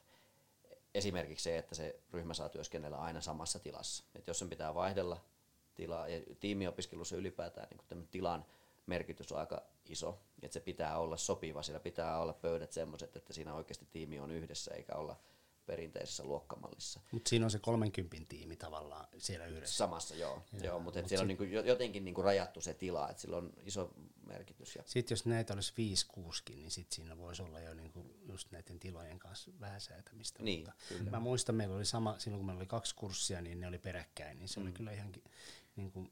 [0.93, 4.03] Esimerkiksi se, että se ryhmä saa työskennellä aina samassa tilassa.
[4.16, 5.22] Et jos sen pitää vaihdella
[5.80, 8.46] tilaa, ja tiimiopiskelussa ylipäätään niin tilan
[8.86, 13.34] merkitys on aika iso, että se pitää olla sopiva, siellä pitää olla pöydät semmoiset, että
[13.34, 15.16] siinä oikeasti tiimi on yhdessä eikä olla
[15.70, 16.99] perinteisessä luokkamallissa.
[17.11, 19.78] Mutta siinä on se 30 tiimi tavallaan siellä yhdessä.
[19.78, 20.43] Samassa, joo.
[20.53, 21.41] Ja, joo mutta mut siellä sit...
[21.41, 23.93] on niinku jotenkin niinku rajattu se tila, että sillä on iso
[24.26, 24.76] merkitys.
[24.76, 24.84] Ja...
[24.86, 28.80] Sitten jos näitä olisi 5 kuuskin, niin sitten siinä voisi olla jo niinku just näiden
[28.80, 30.43] tilojen kanssa vähän säätämistä.
[30.43, 31.11] Niin, mutta kyllä.
[31.11, 34.39] Mä muistan, meillä oli sama, silloin kun meillä oli kaksi kurssia, niin ne oli peräkkäin,
[34.39, 34.65] niin se mm.
[34.65, 35.11] oli kyllä ihan
[35.76, 36.11] niin kuin,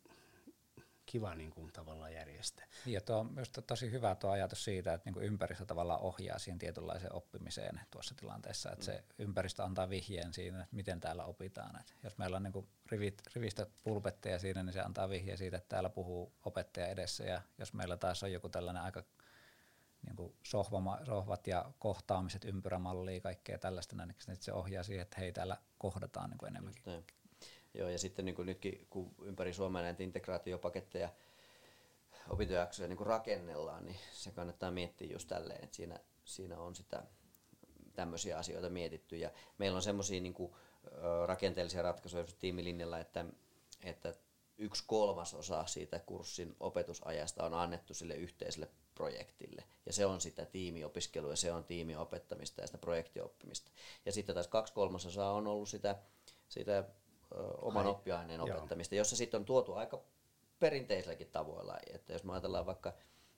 [1.08, 2.66] kiva niin kuin, tavallaan järjestää.
[2.86, 6.40] Ja tuo on myös tosi hyvä tuo ajatus siitä, että niin kuin ympäristö tavallaan ohjaa
[6.40, 8.86] siihen tietynlaiseen oppimiseen tuossa tilanteessa, että mm.
[8.86, 11.80] se ympäristö antaa vihjeen siinä, että miten täällä opitaan.
[11.80, 15.58] Että jos meillä on niin kuin rivit, rivistä pulpetteja siinä, niin se antaa vihjeen siitä,
[15.58, 19.04] että täällä puhuu opettaja edessä ja jos meillä taas on joku tällainen aika
[20.06, 25.32] niin kuin sohvama, sohvat ja kohtaamiset, ympyrämallia, kaikkea tällaista, niin se ohjaa siihen, että hei,
[25.32, 26.84] täällä kohdataan niin kuin enemmänkin.
[27.74, 31.10] Joo, ja sitten niin kuin nytkin, kun ympäri Suomea näitä integraatiopaketteja
[32.30, 37.04] opintojaksoja niin kuin rakennellaan, niin se kannattaa miettiä just tälleen, että siinä, siinä on sitä
[37.94, 39.18] tämmöisiä asioita mietitty.
[39.18, 40.36] Ja meillä on semmoisia niin
[41.26, 43.26] rakenteellisia ratkaisuja tiimilinjalla, että,
[43.84, 44.14] että
[44.58, 49.64] yksi kolmasosa siitä kurssin opetusajasta on annettu sille yhteiselle projektille.
[49.86, 53.72] Ja se on sitä tiimiopiskelua, se on tiimiopettamista ja sitä projektioppimista.
[54.06, 55.96] Ja sitten taas kaksi kolmasosaa on ollut sitä,
[56.50, 56.84] sitä
[57.62, 59.00] oman Ai, oppiaineen opettamista, joo.
[59.00, 60.02] jossa sitten on tuotu aika
[60.60, 61.78] perinteisilläkin tavoilla.
[61.94, 62.94] Että jos me ajatellaan vaikka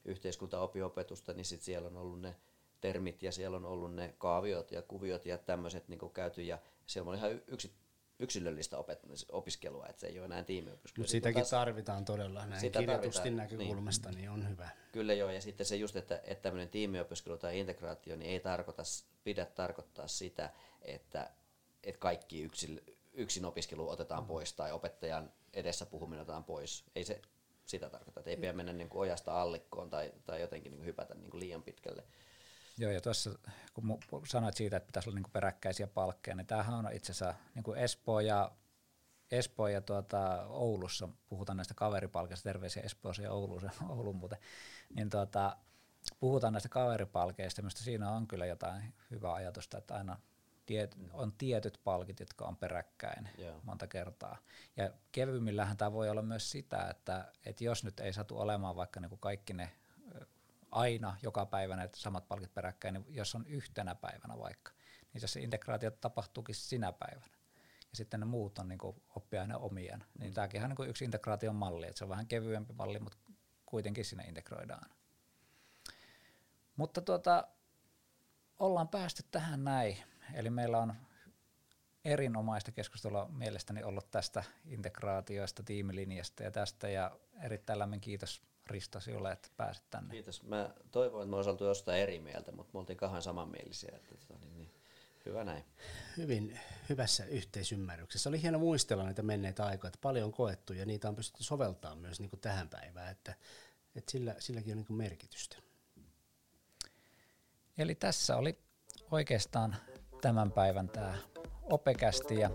[0.06, 2.36] yhteiskuntaopiopetusta, niin sit siellä on ollut ne
[2.82, 7.10] termit ja siellä on ollut ne kaaviot ja kuviot ja tämmöiset niin käyty ja siellä
[7.10, 7.74] on ihan yksi,
[8.20, 11.04] yksilöllistä opet- opiskelua, että se ei ole enää tiimiopiskelua.
[11.04, 14.18] Mutta sitäkin taas, tarvitaan todella näin sitä kirjoitusten näkökulmasta, niin.
[14.18, 14.70] niin on hyvä.
[14.92, 18.84] Kyllä joo, ja sitten se just, että, että tämmöinen tiimiopiskelu tai integraatio niin ei tarkoita,
[19.24, 20.50] pidä tarkoittaa sitä,
[20.82, 21.32] että,
[21.84, 22.82] että kaikki yksilö,
[23.20, 26.84] yksin opiskelu otetaan pois tai opettajan edessä puhuminen otetaan pois.
[26.96, 27.22] Ei se
[27.66, 30.88] sitä tarkoita, että ei pidä mennä niin kuin ojasta allikkoon tai, tai jotenkin niin kuin
[30.88, 32.04] hypätä niin kuin liian pitkälle.
[32.78, 33.40] Joo, ja tuossa
[33.74, 37.36] kun sanoit siitä, että pitäisi olla niin kuin peräkkäisiä palkkeja, niin tämähän on itse asiassa
[37.56, 38.52] niin kuin Espoo ja,
[39.32, 44.40] Espoo ja tuota, Oulussa, puhutaan näistä kaveripalkeista, terveisiä Espoossa ja Ouluun, Oulun muuten,
[44.96, 45.58] niin tuota,
[46.20, 50.18] puhutaan näistä kaveripalkeista, mistä siinä on kyllä jotain hyvää ajatusta, että aina
[50.70, 53.64] tiet, on tietyt palkit, jotka on peräkkäin yeah.
[53.64, 54.38] monta kertaa.
[54.78, 59.00] Ja kevyimmillähän tämä voi olla myös sitä, että, että jos nyt ei satu olemaan vaikka
[59.00, 59.72] niin kuin kaikki ne
[60.72, 64.72] aina joka päivä ne samat palkit peräkkäin, niin jos on yhtenä päivänä vaikka,
[65.14, 67.38] niin se integraatio tapahtuukin sinä päivänä.
[67.92, 68.80] Ja sitten ne muut on niin
[69.16, 70.04] oppiaine omien.
[70.20, 70.34] Niin mm.
[70.34, 73.18] tämäkin on niin yksi integraation malli, että se on vähän kevyempi malli, mutta
[73.66, 74.90] kuitenkin sinne integroidaan.
[76.76, 77.48] Mutta tuota,
[78.60, 79.98] ollaan päästy tähän näin.
[80.34, 80.94] Eli meillä on
[82.06, 86.90] erinomaista keskustelua mielestäni ollut tästä integraatioista, tiimilinjasta ja tästä.
[86.90, 87.12] Ja
[87.44, 90.12] erittäin lämmin kiitos Risto sinulle, että pääsit tänne.
[90.12, 90.44] Kiitos.
[90.44, 93.92] Mä toivoin, että me olisi oltu jostain eri mieltä, mutta me oltiin kahden samanmielisiä.
[93.96, 94.72] Että, tota, niin, niin,
[95.26, 95.66] hyvä näin.
[96.18, 96.60] Hyvin
[96.90, 98.30] hyvässä yhteisymmärryksessä.
[98.30, 101.98] Oli hieno muistella näitä menneitä aikoja, että paljon on koettu ja niitä on pystytty soveltamaan
[101.98, 103.34] myös niin kuin tähän päivään, että,
[103.96, 105.58] että sillä, silläkin on niin kuin merkitystä.
[107.78, 108.60] Eli tässä oli
[109.12, 109.76] oikeastaan
[110.22, 111.18] tämän päivän tämä
[111.64, 112.50] opekästi ja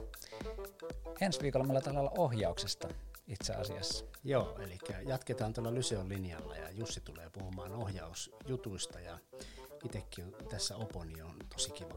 [1.21, 2.89] ensi viikolla meillä tällä ohjauksesta
[3.27, 4.05] itse asiassa.
[4.25, 9.19] Joo, eli jatketaan tuolla Lyseon linjalla ja Jussi tulee puhumaan ohjausjutuista ja
[9.85, 11.95] itsekin tässä oponi on tosi kiva.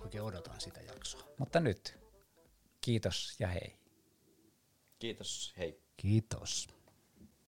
[0.00, 1.22] Oikein odotan sitä jaksoa.
[1.38, 1.98] Mutta nyt
[2.80, 3.76] kiitos ja hei.
[4.98, 5.80] Kiitos, hei.
[5.96, 6.68] Kiitos.